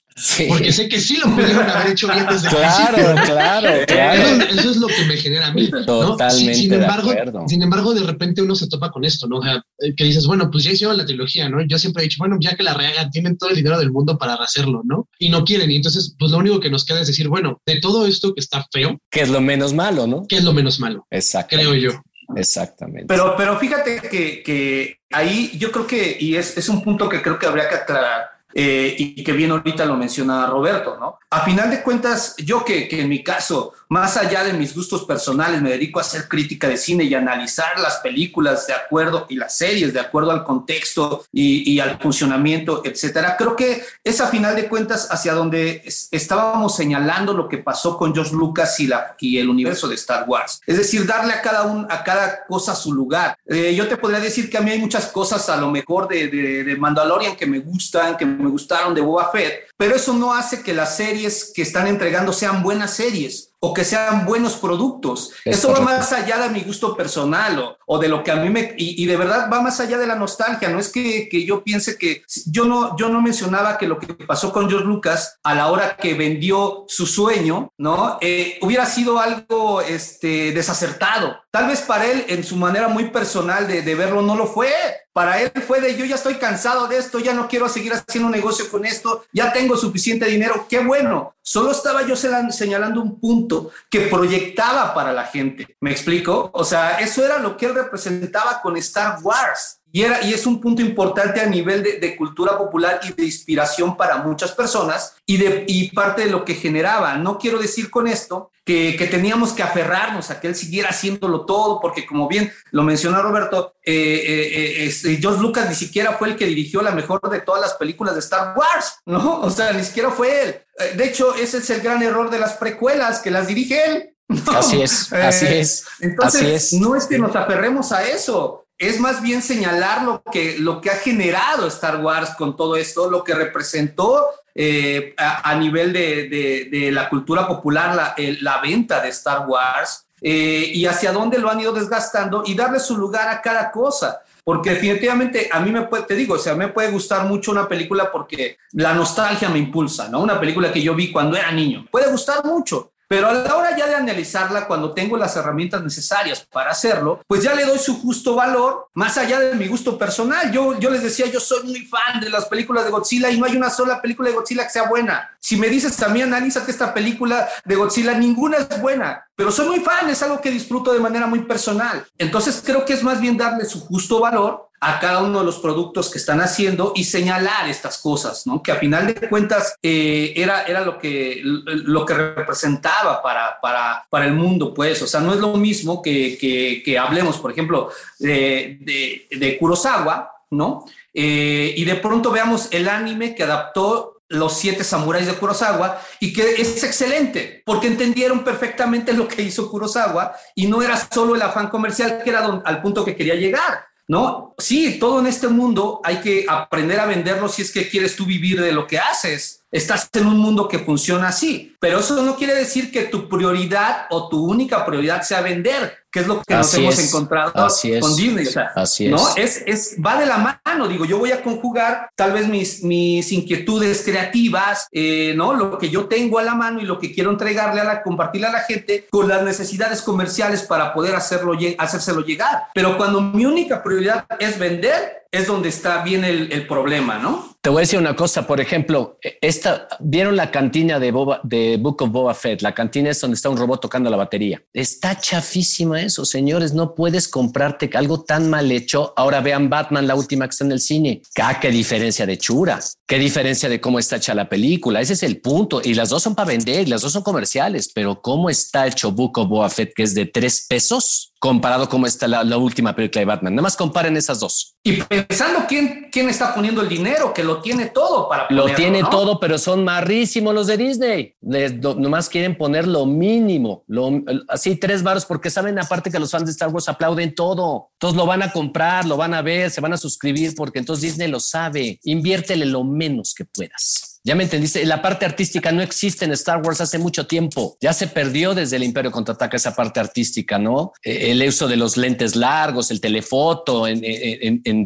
[0.48, 3.34] porque sé que sí lo pudieron haber hecho bien desde claro, el principio.
[3.34, 5.70] Claro, claro, eso, eso, es lo que me genera a mí.
[5.70, 9.38] Totalmente sin, embargo, de sin embargo, de repente uno se topa con esto, ¿no?
[9.38, 11.62] O sea, eh, que dices, bueno, pues ya hicieron la trilogía, ¿no?
[11.68, 14.18] Yo siempre he dicho, bueno, ya que la rehagan, tienen todo el dinero del mundo
[14.18, 15.08] para hacerlo, ¿no?
[15.20, 15.70] Y no quieren.
[15.70, 18.42] Y entonces, pues lo único que nos queda es decir, bueno, de todo esto que
[18.42, 19.00] está feo.
[19.12, 20.26] ¿Qué es lo menos malo, no?
[20.28, 21.06] ¿Qué es lo menos malo?
[21.12, 21.56] Exacto.
[21.56, 21.92] Creo yo.
[22.36, 23.06] Exactamente.
[23.08, 27.22] Pero, pero fíjate que, que ahí yo creo que, y es, es un punto que
[27.22, 31.20] creo que habría que aclarar, eh, y que bien ahorita lo menciona Roberto, ¿no?
[31.30, 35.06] A final de cuentas, yo que, que, en mi caso, más allá de mis gustos
[35.06, 39.36] personales, me dedico a hacer crítica de cine y analizar las películas de acuerdo y
[39.36, 43.36] las series de acuerdo al contexto y, al funcionamiento, etcétera.
[43.38, 47.98] Creo que es a final de cuentas hacia donde es, estábamos señalando lo que pasó
[47.98, 50.62] con George Lucas y, la, y el universo de Star Wars.
[50.66, 53.38] Es decir, darle a cada, un, a cada cosa su lugar.
[53.46, 56.28] Eh, yo te podría decir que a mí hay muchas cosas a lo mejor de,
[56.28, 60.34] de, de Mandalorian que me gustan, que me gustaron de Boba Fett, pero eso no
[60.34, 65.32] hace que las series que están entregando sean buenas series o que sean buenos productos.
[65.44, 65.90] Es Eso correcto.
[65.90, 68.76] va más allá de mi gusto personal o, o de lo que a mí me...
[68.78, 70.70] Y, y, de verdad va más allá de la nostalgia.
[70.70, 72.24] No es que, que, yo piense que...
[72.46, 75.98] Yo no, yo no mencionaba que lo que pasó con George Lucas a la hora
[75.98, 78.18] que vendió su sueño, ¿no?
[78.22, 81.38] Eh, hubiera sido algo este, desacertado.
[81.58, 84.72] Tal vez para él, en su manera muy personal de, de verlo, no lo fue.
[85.12, 88.30] Para él fue de yo ya estoy cansado de esto, ya no quiero seguir haciendo
[88.30, 91.34] negocio con esto, ya tengo suficiente dinero, qué bueno.
[91.42, 95.76] Solo estaba yo señalando un punto que proyectaba para la gente.
[95.82, 96.52] ¿Me explico?
[96.54, 99.80] O sea, eso era lo que él representaba con Star Wars.
[99.98, 103.26] Y, era, y es un punto importante a nivel de, de, cultura popular y de
[103.26, 107.18] inspiración para muchas personas y, de, y parte de lo que generaba.
[107.18, 111.48] No quiero decir con esto que, que, teníamos que aferrarnos a que él siguiera haciéndolo
[111.48, 116.28] todo, porque como bien lo mencionó Roberto, eh, eh, eh, George Lucas ni siquiera fue
[116.28, 119.42] el que dirigió la mejor de todas las películas de Star Wars, ¿no?
[119.42, 120.96] O sea, ni siquiera fue él.
[120.96, 124.14] De hecho, ese es el gran error de las precuelas, que las dirige él.
[124.30, 124.52] No.
[124.52, 125.86] Así es, así es.
[126.02, 126.82] Entonces, así es.
[126.82, 130.92] no es que nos aferremos a eso es más bien señalar lo que, lo que
[130.92, 136.92] ha generado Star Wars con todo esto, lo que representó eh, a, nivel de, de,
[136.92, 141.50] la cultura popular, la, el, la venta de Star Wars, eh, y hacia dónde lo
[141.50, 144.22] han ido desgastando y darle su lugar a cada cosa.
[144.44, 147.68] Porque definitivamente a mí me puede, te digo, o sea, me puede gustar mucho una
[147.68, 150.22] película porque la nostalgia me impulsa, ¿no?
[150.22, 151.86] Una película que yo vi cuando era niño.
[151.92, 156.46] Puede gustar mucho, pero a la hora ya de analizarla, cuando tengo las herramientas necesarias
[156.52, 160.52] para hacerlo, pues ya le doy su justo valor, más allá de mi gusto personal.
[160.52, 163.46] Yo, yo les decía, yo soy muy fan de las películas de Godzilla y no
[163.46, 165.32] hay una sola película de Godzilla que sea buena.
[165.40, 169.80] Si me dices también, analízate esta película de Godzilla, ninguna es buena, pero soy muy
[169.80, 172.06] fan, es algo que disfruto de manera muy personal.
[172.18, 175.58] Entonces creo que es más bien darle su justo valor a cada uno de los
[175.58, 178.62] productos que están haciendo y señalar estas cosas, ¿no?
[178.62, 184.06] Que a final de cuentas eh, era, era lo, que, lo que representaba para, para,
[184.10, 186.38] para el mundo, pues, o sea, no es lo mismo que,
[186.84, 190.86] que, hablemos, por ejemplo, de, de, de Kurosawa, ¿no?
[191.14, 196.34] Eh, y de pronto veamos el anime que adaptó los siete samuráis de Kurosawa y
[196.34, 201.42] que es excelente porque entendieron perfectamente lo que hizo Kurosawa y no era solo el
[201.42, 204.56] afán comercial que era don, al punto que quería llegar, ¿no?
[204.58, 208.26] Sí, todo en este mundo hay que aprender a venderlo si es que quieres tú
[208.26, 209.64] vivir de lo que haces.
[209.78, 214.08] Estás en un mundo que funciona así, pero eso no quiere decir que tu prioridad
[214.10, 217.52] o tu única prioridad sea vender, que es lo que así nos hemos es, encontrado
[217.52, 218.48] con Disney.
[218.48, 219.18] O sea, así ¿no?
[219.36, 219.58] es.
[219.58, 219.98] Es, es.
[220.04, 224.88] Va de la mano, digo, yo voy a conjugar tal vez mis, mis inquietudes creativas,
[224.92, 225.54] eh, ¿no?
[225.54, 228.48] Lo que yo tengo a la mano y lo que quiero entregarle a la, compartirle
[228.48, 232.64] a la gente con las necesidades comerciales para poder hacerlo, hacérselo llegar.
[232.74, 237.56] Pero cuando mi única prioridad es vender, es donde está bien el, problema, ¿no?
[237.62, 241.78] Te voy a decir una cosa, por ejemplo, esta, ¿vieron la cantina de, Boba, de
[241.78, 242.62] Book of Boba Fett?
[242.62, 244.64] La cantina es donde está un robot tocando la batería.
[244.74, 249.14] Está chafísima eso, señores, no puedes comprarte algo tan mal hecho.
[249.16, 251.22] Ahora vean Batman, la última que está en el cine.
[251.42, 255.00] Ah, qué diferencia de chura, qué diferencia de cómo está hecha la película.
[255.00, 255.82] Ese es el punto.
[255.84, 259.12] Y las dos son para vender, y las dos son comerciales, pero cómo está hecho
[259.12, 262.96] Book of Boba Fett, que es de tres pesos, comparado cómo está la, la, última
[262.96, 263.56] película de Batman.
[263.56, 264.76] Nada más comparen esas dos.
[264.84, 268.76] Y pensando quién, quién está poniendo el dinero, que lo tiene todo para ponerlo, Lo
[268.76, 269.10] tiene ¿no?
[269.10, 271.36] todo, pero son marrísimos los de Disney.
[271.42, 276.20] Les, do, nomás quieren poner lo mínimo, lo, así tres baros, porque saben aparte que
[276.20, 277.90] los fans de Star Wars aplauden todo.
[277.94, 281.04] Entonces lo van a comprar, lo van a ver, se van a suscribir, porque entonces
[281.04, 282.00] Disney lo sabe.
[282.04, 284.18] Inviértele lo menos que puedas.
[284.24, 284.86] ¿Ya me entendiste?
[284.86, 287.78] La parte artística no existe en Star Wars hace mucho tiempo.
[287.80, 290.92] Ya se perdió desde el Imperio Contraataca esa parte artística, ¿no?
[291.02, 294.86] Eh, el uso de los lentes largos, el telefoto en, en, en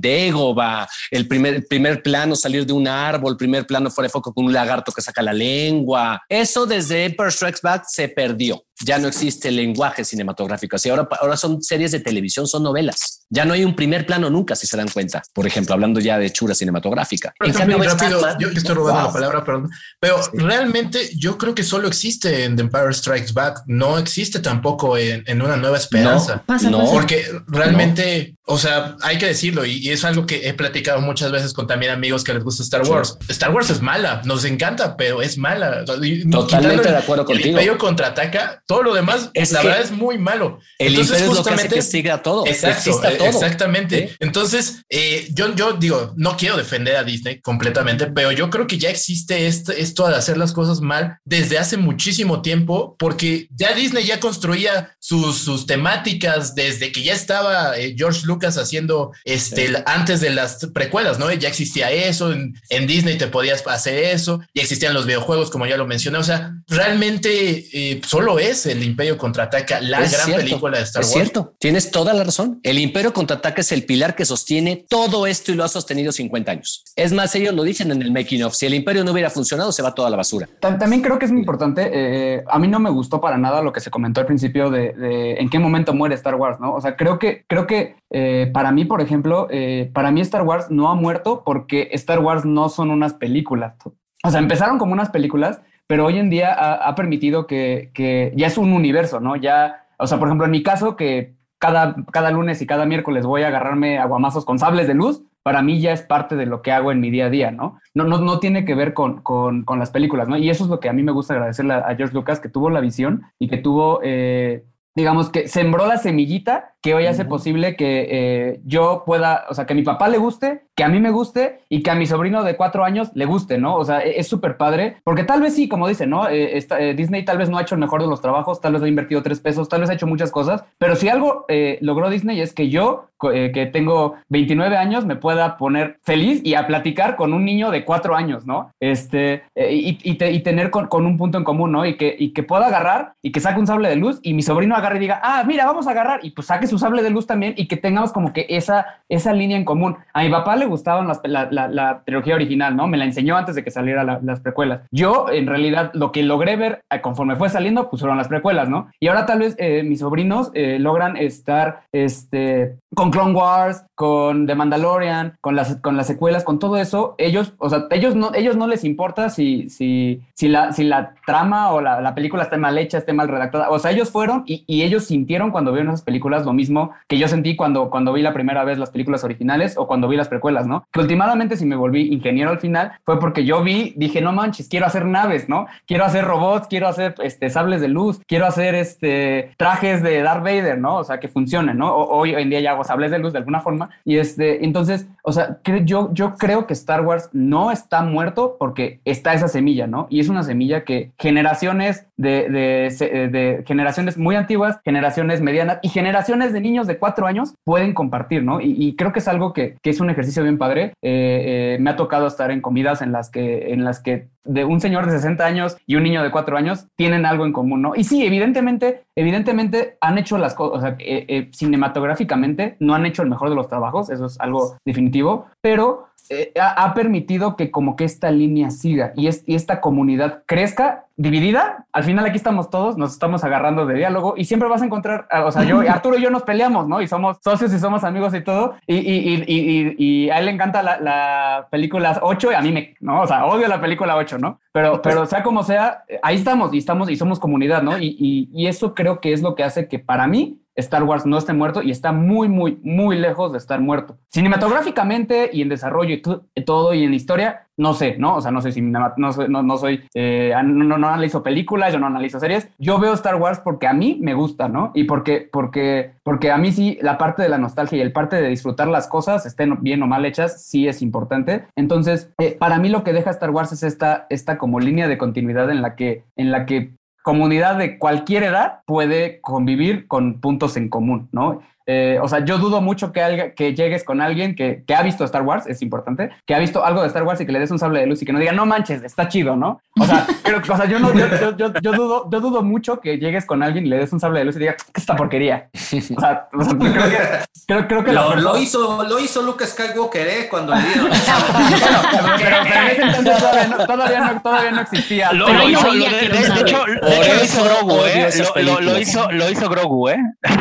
[1.12, 4.54] el primer, primer plano salir de un árbol, primer plano fuera de foco con un
[4.54, 6.22] lagarto que saca la lengua.
[6.30, 10.76] Eso desde Emperor Strikes Back se perdió ya no existe el lenguaje cinematográfico.
[10.76, 13.26] Así ahora, ahora son series de televisión, son novelas.
[13.30, 15.22] Ya no hay un primer plano nunca, si se dan cuenta.
[15.34, 17.34] Por ejemplo, hablando ya de chura cinematográfica.
[17.40, 19.70] en cambio, rápido, yo estoy robando la palabra, perdón.
[20.00, 23.64] Pero realmente yo creo que solo existe en The Empire Strikes Back.
[23.68, 26.44] No existe tampoco en, en Una Nueva Esperanza.
[26.70, 31.32] No, porque realmente, o sea, hay que decirlo y, es algo que he platicado muchas
[31.32, 33.18] veces con también amigos que les gusta Star Wars.
[33.30, 35.86] Star Wars es mala, nos encanta, pero es mala.
[35.86, 37.46] Totalmente de acuerdo contigo.
[37.46, 40.60] El Imperio contraataca todo lo demás, es la verdad es muy malo.
[40.78, 42.46] El Entonces, justamente es que, a todo.
[42.46, 43.28] Exacto, todo.
[43.28, 44.18] Exactamente.
[44.20, 48.78] Entonces, eh, yo, yo digo, no quiero defender a Disney completamente, pero yo creo que
[48.78, 53.74] ya existe esto, esto de hacer las cosas mal desde hace muchísimo tiempo, porque ya
[53.74, 59.72] Disney ya construía sus, sus temáticas desde que ya estaba eh, George Lucas haciendo este
[59.86, 61.32] antes de las precuelas, ¿no?
[61.32, 65.66] Ya existía eso, en, en, Disney te podías hacer eso, ya existían los videojuegos, como
[65.66, 70.78] ya lo mencioné, o sea, realmente eh, solo es el Imperio contraataca, la gran película
[70.78, 71.10] de Star Wars.
[71.10, 72.60] Es cierto, tienes toda la razón.
[72.64, 76.52] El Imperio contraataca es el pilar que sostiene todo esto y lo ha sostenido 50
[76.52, 76.84] años.
[76.96, 78.56] Es más, ellos lo dicen en el making of.
[78.56, 80.50] Si el Imperio no hubiera funcionado, se va toda la basura.
[80.60, 81.90] También creo que es muy importante.
[81.94, 85.36] Eh, a mí no me gustó para nada lo que se comentó al principio de,
[85.40, 86.74] en qué momento muere Star Wars, ¿no?
[86.74, 88.21] O sea, creo que, creo que eh,
[88.54, 92.46] para mí, por ejemplo, eh, para mí Star Wars no ha muerto porque Star Wars
[92.46, 93.76] no son unas películas.
[94.24, 95.62] O sea, empezaron como unas películas
[95.92, 99.36] pero hoy en día ha, permitido que, que, ya es un universo, ¿no?
[99.36, 103.26] Ya, o sea, por ejemplo, en mi caso, que cada, cada lunes y cada miércoles
[103.26, 106.62] voy a agarrarme aguamazos con sables de luz, para mí ya es parte de lo
[106.62, 107.78] que hago en mi día a día, ¿no?
[107.94, 110.38] No, no, no tiene que ver con, con, con, las películas, ¿no?
[110.38, 112.70] Y eso es lo que a mí me gusta agradecerle a, George Lucas, que tuvo
[112.70, 114.64] la visión y que tuvo, eh,
[114.96, 119.66] digamos, que sembró la semillita que hoy hace posible que eh, yo pueda, o sea,
[119.66, 122.08] que a mi papá le guste, que a mí me guste y que a mi
[122.08, 123.76] sobrino de cuatro años le guste, ¿no?
[123.76, 126.28] O sea, e-, es súper padre, porque tal vez sí, como dice, ¿no?
[126.28, 128.82] Eh, eh, Disney tal vez no ha hecho el mejor de los trabajos, tal vez
[128.82, 131.46] ha invertido tres pesos, tal vez ha hecho muchas cosas, pero si algo
[131.82, 136.68] logró Disney es que yo, que tengo 29 años, me pueda poner feliz y a
[136.68, 138.72] platicar con un niño de cuatro años, ¿no?
[138.80, 141.86] Este, y, y, tener con, con, un punto en común, ¿no?
[141.86, 144.42] Y que, y que pueda agarrar y que saque un sable de luz y mi
[144.42, 147.10] sobrino agarre y diga, ah, mira, vamos a agarrar y pues saque su sable de
[147.10, 149.98] luz también y que tengamos como que esa, esa línea en común.
[150.14, 152.88] A mi papá le gustaban la, la, trilogía original, ¿no?
[152.88, 154.82] Me la enseñó antes de que saliera las precuelas.
[154.92, 158.70] Yo, en realidad, lo que logré ver eh, conforme fue saliendo, pues fueron las precuelas,
[158.70, 158.90] ¿no?
[159.00, 164.48] Y ahora tal vez eh, mis sobrinos eh, logran estar este, con Clone Wars, con
[164.48, 167.14] The Mandalorian, con las, con las secuelas, con todo eso.
[167.20, 171.14] Ellos, o sea, ellos no, ellos no les importa si, si, si, la, si la
[171.28, 173.70] trama o la, película esté mal hecha, esté mal redactada.
[173.70, 177.20] O sea, ellos fueron y, y ellos sintieron cuando vieron esas películas lo mismo que
[177.20, 180.30] yo sentí cuando, cuando vi la primera vez las películas originales o cuando vi las
[180.30, 180.88] precuelas, ¿no?
[180.92, 184.68] Que últimamente si me volví ingeniero al final fue porque yo vi, dije, no manches,
[184.68, 185.68] quiero hacer naves, ¿no?
[185.86, 190.44] Quiero hacer robots, quiero hacer este, sables de luz, quiero hacer este, trajes de Darth
[190.44, 190.98] Vader, ¿no?
[190.98, 191.94] O sea, que funcionen, ¿no?
[191.96, 193.91] hoy en día ya hago sables de luz de alguna forma.
[194.06, 199.00] Y este, entonces, o sea, yo, yo creo que Star Wars no está muerto porque
[199.06, 200.08] está esa semilla, ¿no?
[200.10, 205.90] Y es una semilla que generaciones de, de, de generaciones muy antiguas, generaciones medianas y
[205.90, 208.60] generaciones de niños de cuatro años pueden compartir, ¿no?
[208.62, 210.94] Y, creo que es algo que, es un ejercicio bien padre.
[211.02, 214.66] Eh, eh, me ha tocado estar en comidas en las que, en las que de
[214.66, 217.82] un señor de 60 años y un niño de cuatro años tienen algo en común,
[217.82, 217.94] ¿no?
[217.96, 223.22] Y sí, evidentemente, evidentemente han hecho las cosas, o sea, eh, cinematográficamente no han hecho
[223.22, 227.98] el mejor de los trabajos, eso es algo definitivo, pero eh, ha, permitido que como
[227.98, 231.86] que esta línea siga y, es, y esta comunidad crezca dividida.
[231.92, 235.28] Al final aquí estamos todos, nos estamos agarrando de diálogo y siempre vas a encontrar,
[235.44, 237.02] o sea, yo, Arturo y yo nos peleamos, ¿no?
[237.02, 238.76] Y somos socios y somos amigos y todo.
[238.88, 242.72] Y, y, y, y a él le encanta la, la, película 8 y a mí
[242.72, 243.22] me, ¿no?
[243.22, 244.62] O sea, odio la película 8, ¿no?
[244.72, 247.98] Pero, pero sea como sea, ahí estamos y estamos y somos comunidad, ¿no?
[247.98, 251.38] Y, y eso creo que es lo que hace que para mí Star Wars no
[251.38, 254.18] esté muerto y está muy, muy, muy lejos de estar muerto.
[254.30, 256.22] Cinematográficamente y en desarrollo y
[256.64, 258.36] todo y en historia, no sé, ¿no?
[258.36, 262.08] O sea, no sé si no, no, soy, eh, no, no, analizo películas, yo no
[262.08, 262.70] analizo series.
[262.78, 264.92] Yo veo Star Wars porque a mí me gusta, ¿no?
[264.94, 268.36] Y porque, porque, porque a mí sí la parte de la nostalgia y el parte
[268.36, 271.66] de disfrutar las cosas, estén bien o mal hechas, sí es importante.
[271.76, 275.18] Entonces, eh, para mí lo que deja Star Wars es esta, esta como línea de
[275.18, 280.78] continuidad en la que, en la que comunidad de cualquier edad puede convivir con puntos
[280.78, 281.62] en común, ¿no?
[281.94, 285.26] Eh, o sea, yo dudo mucho que, que llegues con alguien que, que, ha visto
[285.26, 287.70] Star Wars, es importante, que ha visto algo de Star Wars y que le des
[287.70, 289.82] un sable de luz y que no diga, no manches, está chido, ¿no?
[290.00, 290.26] O sea,
[290.70, 293.86] o sea yo, no, yo, yo, yo, dudo, yo dudo mucho que llegues con alguien
[293.86, 295.70] y le des un sable de luz y diga, ¿qué esta porquería?
[295.74, 297.28] O sea, creo que,
[297.68, 300.48] creo, creo que lo, lo, hizo, lo hizo Lucas Skywalker, ¿eh?
[300.50, 301.10] Cuando le dieron.
[302.38, 305.34] pero, pero, en ese entonces todavía no, todavía no, todavía no existía.
[305.34, 308.30] Lo, lo hizo, de, de, de, hecho, de hecho lo hizo Grogu, ¿eh?
[308.64, 310.18] Lo, lo, hizo, lo hizo Grogu, ¿eh?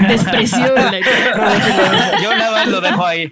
[0.09, 0.75] Despreció
[2.23, 3.31] Yo nada más lo dejo ahí.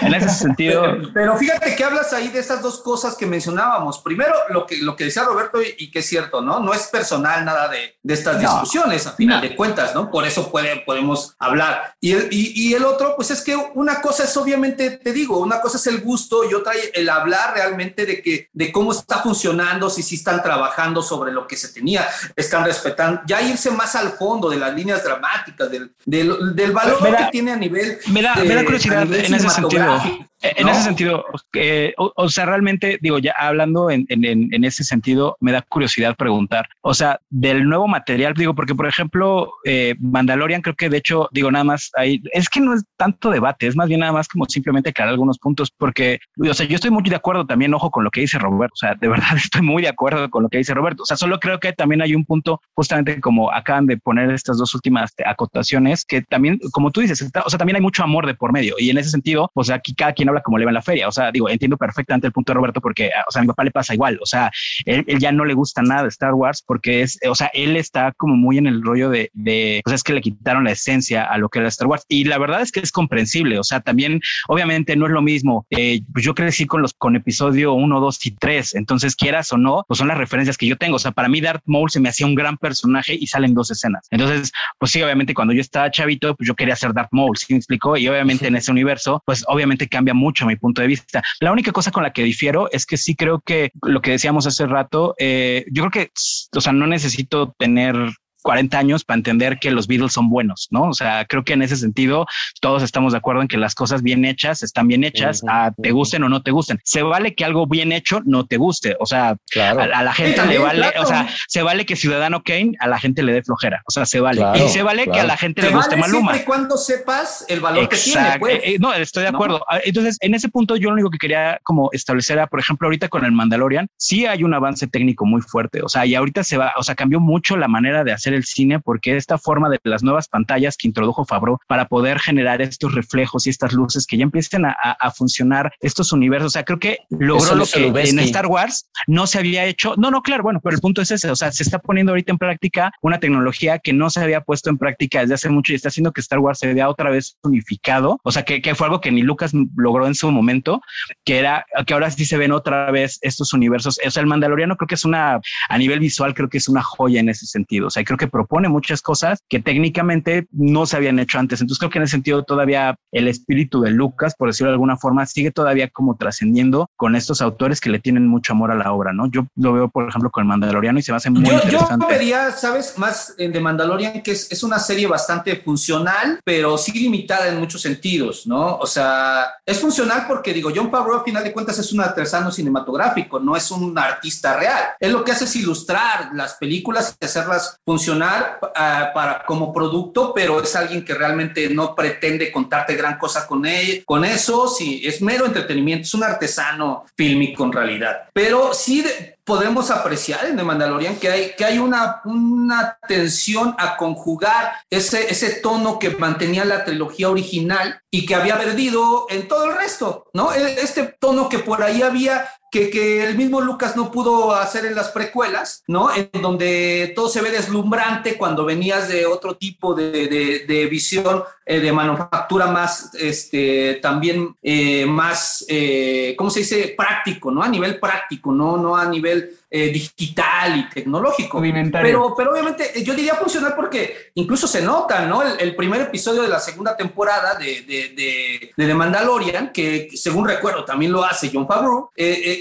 [0.00, 0.84] En ese sentido.
[1.14, 3.98] Pero, fíjate que hablas ahí de esas dos cosas que mencionábamos.
[4.00, 6.60] Primero, lo que, lo que decía Roberto y, que es cierto, ¿no?
[6.60, 10.10] No es personal nada de, de estas discusiones, a final de cuentas, ¿no?
[10.10, 11.94] Por eso puede, podemos hablar.
[12.00, 15.38] Y el, y, y el otro, pues es que una cosa es obviamente, te digo,
[15.38, 19.18] una cosa es el gusto y otra el hablar realmente de que de cómo está
[19.18, 22.06] funcionando, si sí están trabajando sobre lo que se tenía,
[22.36, 27.00] están respetando, ya irse más al fondo de las líneas dramáticas, del, del, del valor
[27.26, 27.98] que tiene a nivel.
[28.08, 30.00] Me da, me da curiosidad en ese sentido.
[30.42, 35.36] En ese sentido, eh, o, sea, realmente, digo, ya hablando en, en, en, ese sentido,
[35.40, 40.60] me da curiosidad preguntar, o sea, del nuevo material, digo, porque por ejemplo, eh, Mandalorian,
[40.60, 43.76] creo que de hecho, digo, nada más ahí, es que no es tanto debate, es
[43.76, 47.04] más bien nada más como simplemente aclarar algunos puntos, porque, o sea, yo estoy muy
[47.04, 49.82] de acuerdo también, ojo, con lo que dice Roberto, o sea, de verdad estoy muy
[49.82, 52.24] de acuerdo con lo que dice Roberto, o sea, solo creo que también hay un
[52.24, 57.30] punto, justamente como acaban de poner estas dos últimas acotaciones, que también, como tú dices,
[57.44, 59.76] o sea, también hay mucho amor de por medio, y en ese sentido, o sea,
[59.76, 61.08] aquí cada quien habla como le va en la feria.
[61.08, 63.64] O sea, digo, entiendo perfectamente el punto de Roberto porque, o sea, a mi papá
[63.64, 64.18] le pasa igual.
[64.20, 64.50] O sea,
[64.84, 67.76] él, él, ya no le gusta nada de Star Wars porque es, o sea, él
[67.76, 71.24] está como muy en el rollo de, de, pues es que le quitaron la esencia
[71.24, 72.04] a lo que era Star Wars.
[72.08, 73.58] Y la verdad es que es comprensible.
[73.58, 75.66] O sea, también, obviamente, no es lo mismo.
[75.70, 78.74] Eh, pues yo crecí con los, con episodio 1, 2 y 3.
[78.74, 80.96] Entonces, quieras o no, pues son las referencias que yo tengo.
[80.96, 83.70] O sea, para mí Darth Maul se me hacía un gran personaje y salen dos
[83.70, 84.06] escenas.
[84.10, 87.52] Entonces, pues sí, obviamente, cuando yo estaba chavito, pues yo quería ser Darth Maul, ¿sí
[87.52, 87.96] me explicó?
[87.96, 91.22] Y obviamente en ese universo, pues obviamente cambia mucho mi punto de vista.
[91.40, 94.46] La única cosa con la que difiero es que sí creo que lo que decíamos
[94.46, 96.12] hace rato, eh, yo creo que,
[96.56, 97.94] o sea, no necesito tener
[98.42, 100.84] 40 años para entender que los Beatles son buenos, ¿no?
[100.84, 102.26] O sea, creo que en ese sentido
[102.60, 105.92] todos estamos de acuerdo en que las cosas bien hechas están bien hechas, a te
[105.92, 106.80] gusten o no te gusten.
[106.84, 110.44] Se vale que algo bien hecho no te guste, o sea, a, a, la gente
[110.46, 111.02] le vale, claro.
[111.02, 114.06] o sea, se vale que Ciudadano Kane a la gente le dé flojera, o sea,
[114.06, 114.38] se vale.
[114.38, 115.12] Claro, y se vale claro.
[115.12, 116.32] que a la gente le guste vale Maluma.
[116.32, 117.96] Siempre y cuando sepas el valor Exacto.
[117.96, 118.60] que tiene, pues.
[118.64, 119.58] Eh, no, estoy de acuerdo.
[119.58, 119.78] ¿no?
[119.84, 123.08] Entonces, en ese punto yo lo único que quería como establecer era, por ejemplo, ahorita
[123.08, 126.56] con el Mandalorian, sí hay un avance técnico muy fuerte, o sea, y ahorita se
[126.56, 129.78] va, o sea, cambió mucho la manera de hacer el cine porque esta forma de
[129.84, 134.16] las nuevas pantallas que introdujo Fabro para poder generar estos reflejos y estas luces que
[134.16, 136.46] ya empiecen a, a, a funcionar estos universos.
[136.46, 139.94] O sea, creo que logró lo que en Star Wars no se había hecho.
[139.96, 141.30] No, no, claro, bueno, pero el punto es ese.
[141.30, 144.70] O sea, se está poniendo ahorita en práctica una tecnología que no se había puesto
[144.70, 147.36] en práctica desde hace mucho y está haciendo que Star Wars se vea otra vez
[147.42, 148.18] unificado.
[148.24, 150.80] O sea, que, que fue algo que ni Lucas logró en su momento,
[151.24, 153.98] que era que ahora sí se ven otra vez estos universos.
[154.04, 156.82] O sea, el Mandaloriano creo que es una, a nivel visual, creo que es una
[156.82, 157.88] joya en ese sentido.
[157.88, 161.60] O sea, creo que propone muchas cosas que técnicamente no se habían hecho antes.
[161.60, 164.96] Entonces creo que en ese sentido todavía el espíritu de Lucas, por decirlo de alguna
[164.96, 168.92] forma, sigue todavía como trascendiendo con estos autores que le tienen mucho amor a la
[168.92, 169.30] obra, ¿no?
[169.30, 172.04] Yo lo veo, por ejemplo, con el Mandaloriano y se me hace muy yo, interesante.
[172.04, 176.92] Yo vería, sabes, más de Mandalorian, que es, es, una serie bastante funcional, pero sí
[176.92, 178.76] limitada en muchos sentidos, ¿no?
[178.76, 182.50] O sea, es funcional porque, digo, John Favreau, a final de cuentas, es un artesano
[182.50, 184.82] cinematográfico, no es un artista real.
[185.00, 190.32] Él lo que hace es ilustrar las películas y hacerlas funcionar uh, para, como producto,
[190.34, 195.02] pero es alguien que realmente no pretende contarte gran cosa con él, con eso, sí,
[195.04, 198.28] es mero entretenimiento, es un artesano fílmico en realidad.
[198.32, 203.74] Pero sí de, podemos apreciar en The Mandalorian que hay, que hay una, una tensión
[203.78, 209.48] a conjugar ese, ese tono que mantenía la trilogía original y que había perdido en
[209.48, 210.52] todo el resto, ¿no?
[210.52, 214.94] Este tono que por ahí había que, que, el mismo Lucas no pudo hacer en
[214.94, 216.08] las precuelas, ¿no?
[216.14, 221.44] En donde todo se ve deslumbrante cuando venías de otro tipo de, de, de visión
[221.64, 226.92] eh, de manufactura más, este, también eh, más, eh, ¿cómo se dice?
[226.96, 227.62] Práctico, ¿no?
[227.62, 231.60] A nivel práctico, no, no a nivel eh, digital y tecnológico.
[232.02, 235.42] Pero, pero obviamente yo diría funcionar porque incluso se nota, ¿no?
[235.42, 240.84] El, el primer episodio de la segunda temporada de, de, The Mandalorian, que según recuerdo
[240.84, 242.10] también lo hace John Favreau,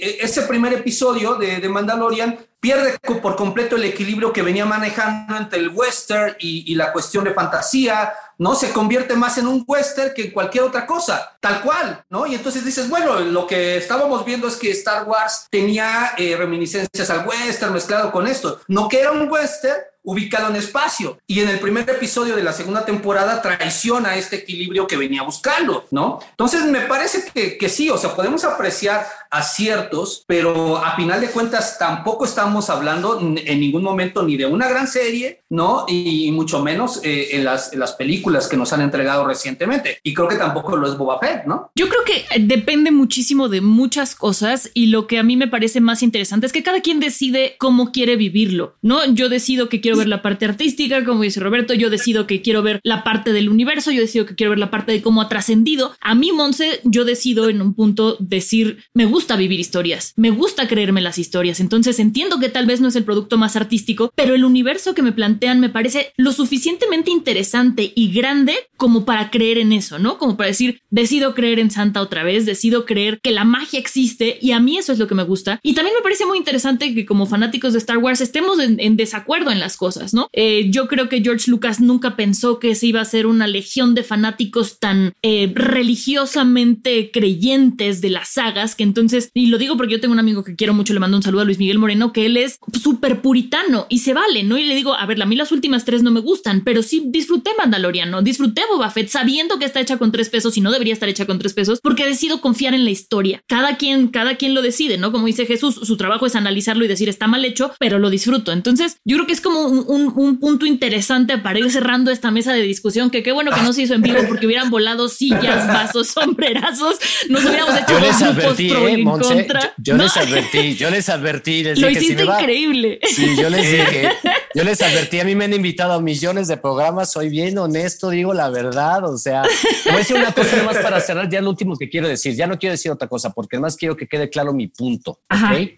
[0.01, 5.59] ese primer episodio de, de Mandalorian pierde por completo el equilibrio que venía manejando entre
[5.59, 8.53] el western y, y, la cuestión de fantasía, ¿no?
[8.53, 12.27] Se convierte más en un western que en cualquier otra cosa, tal cual, ¿no?
[12.27, 17.09] Y entonces dices, bueno, lo que estábamos viendo es que Star Wars tenía eh, reminiscencias
[17.09, 21.17] al western mezclado con esto, no que era un western, ubicado en espacio.
[21.27, 25.85] Y en el primer episodio de la segunda temporada traiciona este equilibrio que venía buscando,
[25.91, 26.19] ¿no?
[26.31, 31.29] Entonces me parece que, que sí, o sea, podemos apreciar aciertos, pero a final de
[31.29, 35.85] cuentas tampoco estamos hablando en ningún momento ni de una gran serie, ¿no?
[35.87, 39.99] Y, mucho menos eh, en, las, en las películas que nos han entregado recientemente.
[40.03, 41.71] Y creo que tampoco lo es Boba Fett, ¿no?
[41.75, 45.81] Yo creo que depende muchísimo de muchas cosas y lo que a mí me parece
[45.81, 49.05] más interesante es que cada quien decide cómo quiere vivirlo, ¿no?
[49.13, 52.61] Yo decido que quiero ver la parte artística, como dice Roberto, yo decido que quiero
[52.63, 55.29] ver la parte del universo, yo decido que quiero ver la parte de cómo ha
[55.29, 55.93] trascendido.
[56.01, 60.31] A mí, Monse, yo decido en un punto decir, me gusta gusta vivir historias, me
[60.31, 64.11] gusta creerme las historias, entonces entiendo que tal vez no es el producto más artístico,
[64.15, 69.29] pero el universo que me plantean me parece lo suficientemente interesante y grande como para
[69.29, 70.17] creer en eso, ¿no?
[70.17, 74.39] Como para decir, decido creer en Santa otra vez, decido creer que la magia existe
[74.41, 75.59] y a mí eso es lo que me gusta.
[75.61, 79.51] Y también me parece muy interesante que como fanáticos de Star Wars estemos en, desacuerdo
[79.51, 80.27] en las cosas, ¿no?
[80.31, 83.95] Eh, yo creo que George Lucas nunca pensó que se iba a ser una legión
[83.95, 89.93] de fanáticos tan eh, religiosamente creyentes de las sagas que entonces y lo digo porque
[89.93, 92.13] yo tengo un amigo que quiero mucho, le mando un saludo a Luis Miguel Moreno,
[92.13, 94.59] que él es súper puritano y se vale, ¿no?
[94.59, 97.05] Y le digo, a ver, a mí las últimas tres no me gustan, pero sí
[97.07, 100.93] disfruté Mandaloriano, disfruté Boba Fett, sabiendo que está hecha con tres pesos y no debería
[100.93, 103.41] estar hecha con tres pesos, porque decido confiar en la historia.
[103.47, 105.11] Cada quien, cada quien lo decide, ¿no?
[105.11, 108.51] Como dice Jesús, su trabajo es analizarlo y decir está mal hecho, pero lo disfruto.
[108.51, 112.53] Entonces, yo creo que es como un, un punto interesante para ir cerrando esta mesa
[112.53, 115.67] de discusión, que qué bueno que no se hizo en vivo porque hubieran volado sillas,
[115.67, 116.99] vasos, sombrerazos,
[117.29, 119.71] nos hubiéramos hecho dos grupos pro ¿eh?
[119.77, 121.63] Yo, les advertí, yo les advertí.
[121.63, 122.99] Lo hiciste increíble.
[123.03, 124.09] Sí, yo les dije,
[124.55, 125.19] yo les advertí.
[125.19, 127.11] A mí me han invitado a millones de programas.
[127.11, 129.05] Soy bien honesto, digo la verdad.
[129.05, 129.43] O sea,
[129.85, 132.35] voy a decir una cosa más para cerrar ya lo último que quiero decir.
[132.35, 135.19] Ya no quiero decir otra cosa porque además quiero que quede claro mi punto.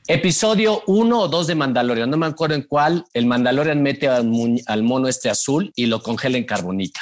[0.08, 2.10] Episodio uno o dos de Mandalorian.
[2.10, 3.06] No me acuerdo en cuál.
[3.14, 7.02] El Mandalorian mete al, mono este azul y lo congela en carbonita.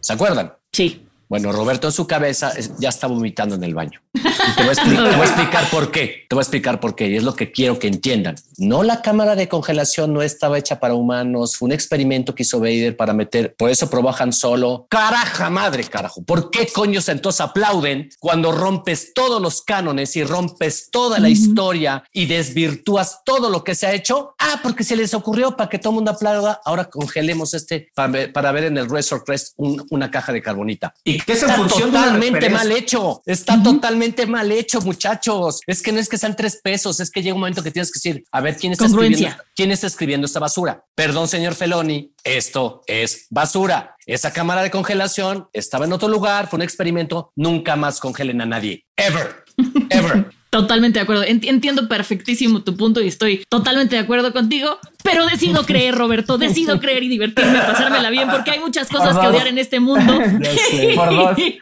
[0.00, 0.52] ¿Se acuerdan?
[0.72, 1.06] Sí.
[1.28, 4.00] Bueno, Roberto en su cabeza ya está vomitando en el baño.
[4.12, 4.20] te,
[4.64, 6.26] voy a explicar, por qué.
[6.28, 7.08] Te voy a explicar por qué.
[7.08, 8.34] Y es lo que quiero que entiendan.
[8.58, 11.56] No la cámara de congelación no estaba hecha para humanos.
[11.56, 13.54] Fue un experimento que hizo Vader para meter.
[13.56, 14.86] Por eso probó Han Solo.
[14.88, 16.22] Caraja madre, carajo.
[16.22, 22.04] ¿Por qué coños entonces aplauden cuando rompes todos los cánones y rompes toda la historia
[22.12, 24.34] y desvirtúas todo lo que se ha hecho?
[24.38, 26.60] Ah, porque se les ocurrió para que todo el mundo aplauda.
[26.64, 30.94] Ahora congelemos este para ver, en el Razor Crest una caja de carbonita.
[31.04, 33.22] Y que está totalmente mal hecho.
[33.26, 35.60] Está totalmente mal hecho, muchachos.
[35.66, 37.90] Es que no es que sean tres pesos, es que llega un momento que tienes
[37.90, 40.84] que decir, a ver, ¿quién está, escribiendo, ¿quién está escribiendo esta basura?
[40.94, 43.96] Perdón, señor Feloni, esto es basura.
[44.06, 47.32] Esa cámara de congelación estaba en otro lugar, fue un experimento.
[47.36, 48.84] Nunca más congelen a nadie.
[48.96, 49.44] Ever.
[49.90, 50.26] Ever.
[50.52, 51.24] Totalmente de acuerdo.
[51.24, 56.36] Entiendo perfectísimo tu punto y estoy totalmente de acuerdo contigo, pero decido creer, Roberto.
[56.36, 60.12] Decido creer y divertirme, pasármela bien, porque hay muchas cosas que odiar en este mundo.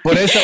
[0.03, 0.39] Por, eso,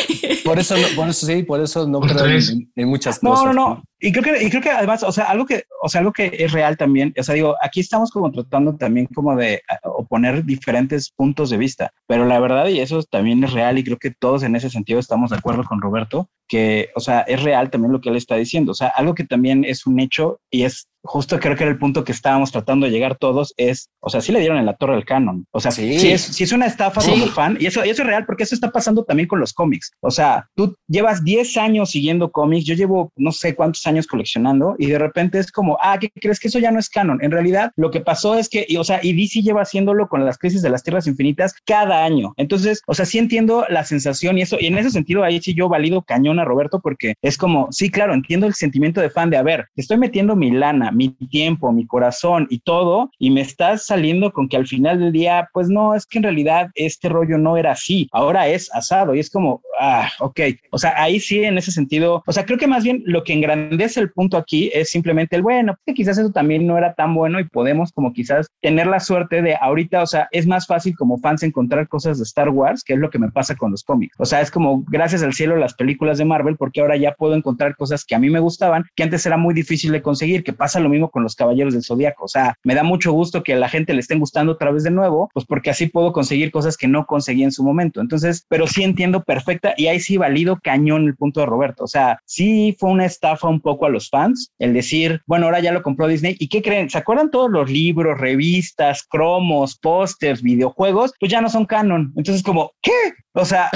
[0.45, 3.45] por eso, por eso sí, por eso no creo en, muchas cosas.
[3.47, 3.83] No, no, no.
[3.99, 6.31] Y creo que, y creo que además, o sea, algo que, o sea, algo que
[6.37, 11.09] es real también, o sea, digo, aquí estamos como tratando también como de oponer diferentes
[11.09, 14.43] puntos de vista, pero la verdad, y eso también es real, y creo que todos
[14.43, 17.99] en ese sentido estamos de acuerdo con Roberto, que, o sea, es real también lo
[17.99, 21.39] que él está diciendo, o sea, algo que también es un hecho y es justo
[21.39, 24.31] creo que era el punto que estábamos tratando de llegar todos, es, o sea, sí
[24.31, 25.45] le dieron en la torre del canon.
[25.51, 25.99] O sea, sí.
[25.99, 28.43] si, es, si es una estafa como fan, y eso, y eso es real porque
[28.43, 29.91] eso está pasando también con los cómics.
[30.01, 34.75] O sea, tú llevas 10 años siguiendo cómics, yo llevo no sé cuántos años coleccionando
[34.77, 37.23] y de repente es como, ah, ¿qué crees que eso ya no es canon?
[37.23, 40.25] En realidad, lo que pasó es que, y, o sea, y DC lleva haciéndolo con
[40.25, 42.33] las crisis de las tierras infinitas cada año.
[42.37, 45.53] Entonces, o sea, sí entiendo la sensación y eso, y en ese sentido ahí sí
[45.53, 49.29] yo valido cañón a Roberto porque es como, sí, claro, entiendo el sentimiento de fan
[49.29, 53.41] de, a ver, estoy metiendo mi lana, mi tiempo, mi corazón y todo, y me
[53.41, 57.09] estás saliendo con que al final del día, pues no, es que en realidad este
[57.09, 60.39] rollo no era así, ahora es asado y es como, ah, ok,
[60.71, 63.33] o sea, ahí sí en ese sentido, o sea, creo que más bien lo que
[63.33, 67.13] engrandece el punto aquí es simplemente el bueno, que quizás eso también no era tan
[67.13, 70.95] bueno y podemos como quizás tener la suerte de ahorita, o sea, es más fácil
[70.95, 73.83] como fans encontrar cosas de Star Wars, que es lo que me pasa con los
[73.83, 77.13] cómics, o sea, es como gracias al cielo las películas de Marvel, porque ahora ya
[77.13, 80.43] puedo encontrar cosas que a mí me gustaban, que antes era muy difícil de conseguir,
[80.43, 82.25] que pasa lo mismo con los Caballeros del Zodíaco.
[82.25, 84.83] O sea, me da mucho gusto que a la gente le estén gustando otra vez
[84.83, 88.01] de nuevo, pues porque así puedo conseguir cosas que no conseguí en su momento.
[88.01, 91.83] Entonces, pero sí entiendo perfecta y ahí sí valido cañón el punto de Roberto.
[91.83, 95.59] O sea, sí fue una estafa un poco a los fans el decir, bueno, ahora
[95.59, 96.35] ya lo compró Disney.
[96.39, 96.89] ¿Y qué creen?
[96.89, 101.13] ¿Se acuerdan todos los libros, revistas, cromos, pósters, videojuegos?
[101.19, 102.13] Pues ya no son canon.
[102.15, 102.91] Entonces, como, ¿qué?
[103.33, 103.69] O sea,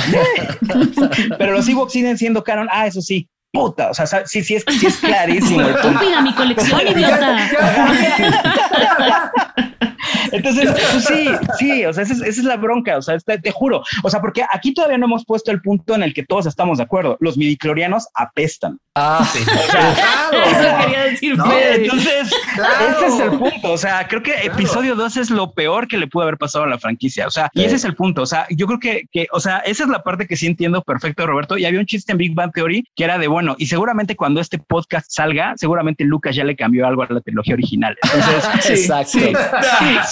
[1.37, 2.67] pero los Ewoks siguen siendo canon.
[2.71, 5.61] Ah, eso sí, puta, o sea, sí, sí es, sí es clarísimo.
[5.61, 7.37] Estúpida mi colección, idiota.
[10.31, 11.27] Entonces, pues sí,
[11.57, 14.73] sí, o sea, esa es, la bronca, o sea, te, juro, o sea, porque aquí
[14.73, 17.17] todavía no hemos puesto el punto en el que todos estamos de acuerdo.
[17.19, 18.79] Los midiclorianos apestan.
[18.95, 19.43] Ah, sí.
[19.43, 20.43] claro.
[20.45, 21.33] Eso quería decir.
[21.33, 22.33] entonces,
[22.97, 23.71] ese es el punto.
[23.71, 26.67] O sea, creo que episodio 2 es lo peor que le pudo haber pasado a
[26.67, 27.27] la franquicia.
[27.27, 28.21] O sea, y ese es el punto.
[28.21, 30.81] O sea, yo creo que, que, o sea, esa es la parte que sí entiendo
[30.81, 31.57] perfecto, Roberto.
[31.57, 34.41] Y había un chiste en Big Bang Theory que era de bueno, y seguramente cuando
[34.41, 37.97] este podcast salga, seguramente Lucas ya le cambió algo a la trilogía original.
[38.03, 39.19] Entonces, exacto.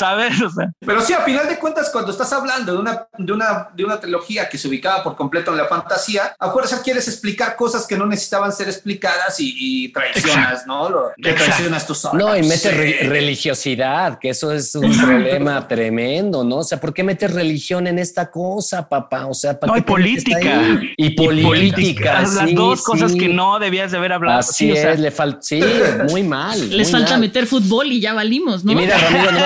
[0.10, 0.42] ¿Sabes?
[0.42, 0.72] O sea.
[0.80, 4.00] Pero sí, a final de cuentas, cuando estás hablando de una, de una, de una
[4.00, 7.98] trilogía que se ubicaba por completo en la fantasía, a fuerza quieres explicar cosas que
[7.98, 10.90] no necesitaban ser explicadas y, traicionas, ¿no?
[10.90, 16.58] Lo, traicionas tus No, y metes religiosidad, que eso es un problema tremendo, ¿no?
[16.58, 19.28] O sea, ¿por qué metes religión en esta cosa, papá?
[19.28, 20.62] O sea, ¿para no, y política.
[20.98, 22.22] Y, política.
[22.22, 24.40] Las dos cosas que no debías de haber hablado.
[24.40, 25.62] Así es, le falta, sí,
[26.10, 26.70] muy mal.
[26.76, 28.72] Les falta meter fútbol y ya valimos, ¿no?
[28.72, 29.40] Y mira, Ramiro, no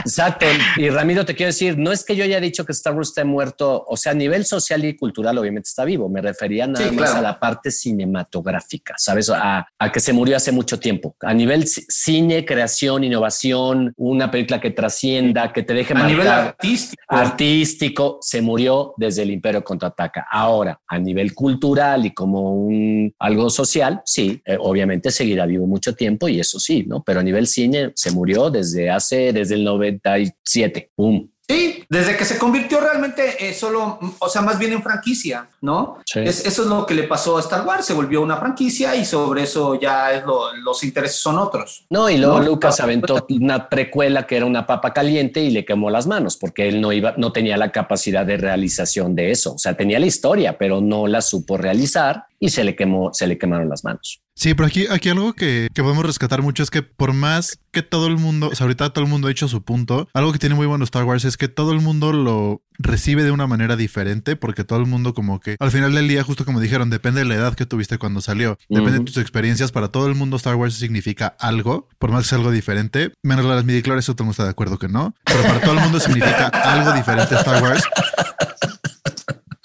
[0.00, 0.46] exacto.
[0.76, 3.24] Y Ramiro, te quiero decir, no es que yo haya dicho que Star Wars esté
[3.24, 6.08] muerto, o sea, a nivel social y cultural, obviamente está vivo.
[6.08, 9.30] Me refería nada más a la parte cinematográfica, ¿sabes?
[9.30, 11.16] A, que se murió hace mucho tiempo.
[11.20, 17.02] A nivel cine, creación, innovación, una película que trascienda, que te deje A nivel artístico.
[17.08, 20.26] Artístico, se murió desde el Imperio Contraataca.
[20.30, 25.94] Ahora, a nivel cultural y como un algo social, sí, eh, obviamente seguirá vivo mucho
[25.94, 27.02] tiempo y eso sí, ¿no?
[27.02, 30.92] Pero a nivel cine se murió desde hace, desde el 97.
[30.94, 31.28] ¡Pum!
[31.48, 35.98] Sí, desde que se convirtió realmente eh, solo, o sea, más bien en franquicia, ¿no?
[36.14, 39.42] eso es lo que le pasó a Star Wars, se volvió una franquicia y sobre
[39.42, 41.84] eso ya es los intereses son otros.
[41.90, 45.90] No, y luego Lucas aventó una precuela que era una papa caliente y le quemó
[45.90, 49.54] las manos porque él no iba, no tenía la capacidad de realización de eso.
[49.54, 53.26] O sea, tenía la historia, pero no la supo realizar y se le quemó, se
[53.26, 54.21] le quemaron las manos.
[54.34, 58.06] Sí, pero aquí, aquí algo que, podemos rescatar mucho es que por más que todo
[58.06, 60.54] el mundo, o sea, ahorita todo el mundo ha hecho su punto, algo que tiene
[60.54, 64.36] muy bueno Star Wars es que todo el mundo lo recibe de una manera diferente,
[64.36, 67.26] porque todo el mundo como que al final del día, justo como dijeron, depende de
[67.26, 70.56] la edad que tuviste cuando salió, depende de tus experiencias, para todo el mundo Star
[70.56, 74.26] Wars significa algo, por más que sea algo diferente, menos las midichlorians, eso todo el
[74.26, 77.62] mundo está de acuerdo que no, pero para todo el mundo significa algo diferente Star
[77.62, 77.84] Wars.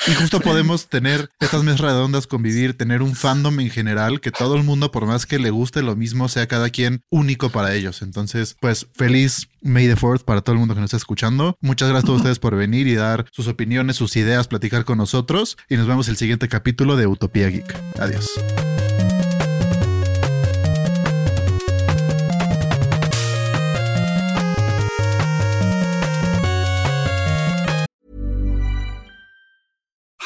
[0.08, 4.56] Y justo podemos tener estas mesas redondas, convivir, tener un fandom en general, que todo
[4.56, 8.02] el mundo, por más que le guste lo mismo, sea cada quien único para ellos.
[8.02, 11.58] Entonces, pues feliz May the Fourth para todo el mundo que nos está escuchando.
[11.60, 14.98] Muchas gracias a todos ustedes por venir y dar sus opiniones, sus ideas, platicar con
[14.98, 15.58] nosotros.
[15.70, 17.76] Y nos vemos el siguiente capítulo de Utopía Geek.
[18.00, 18.30] Adiós.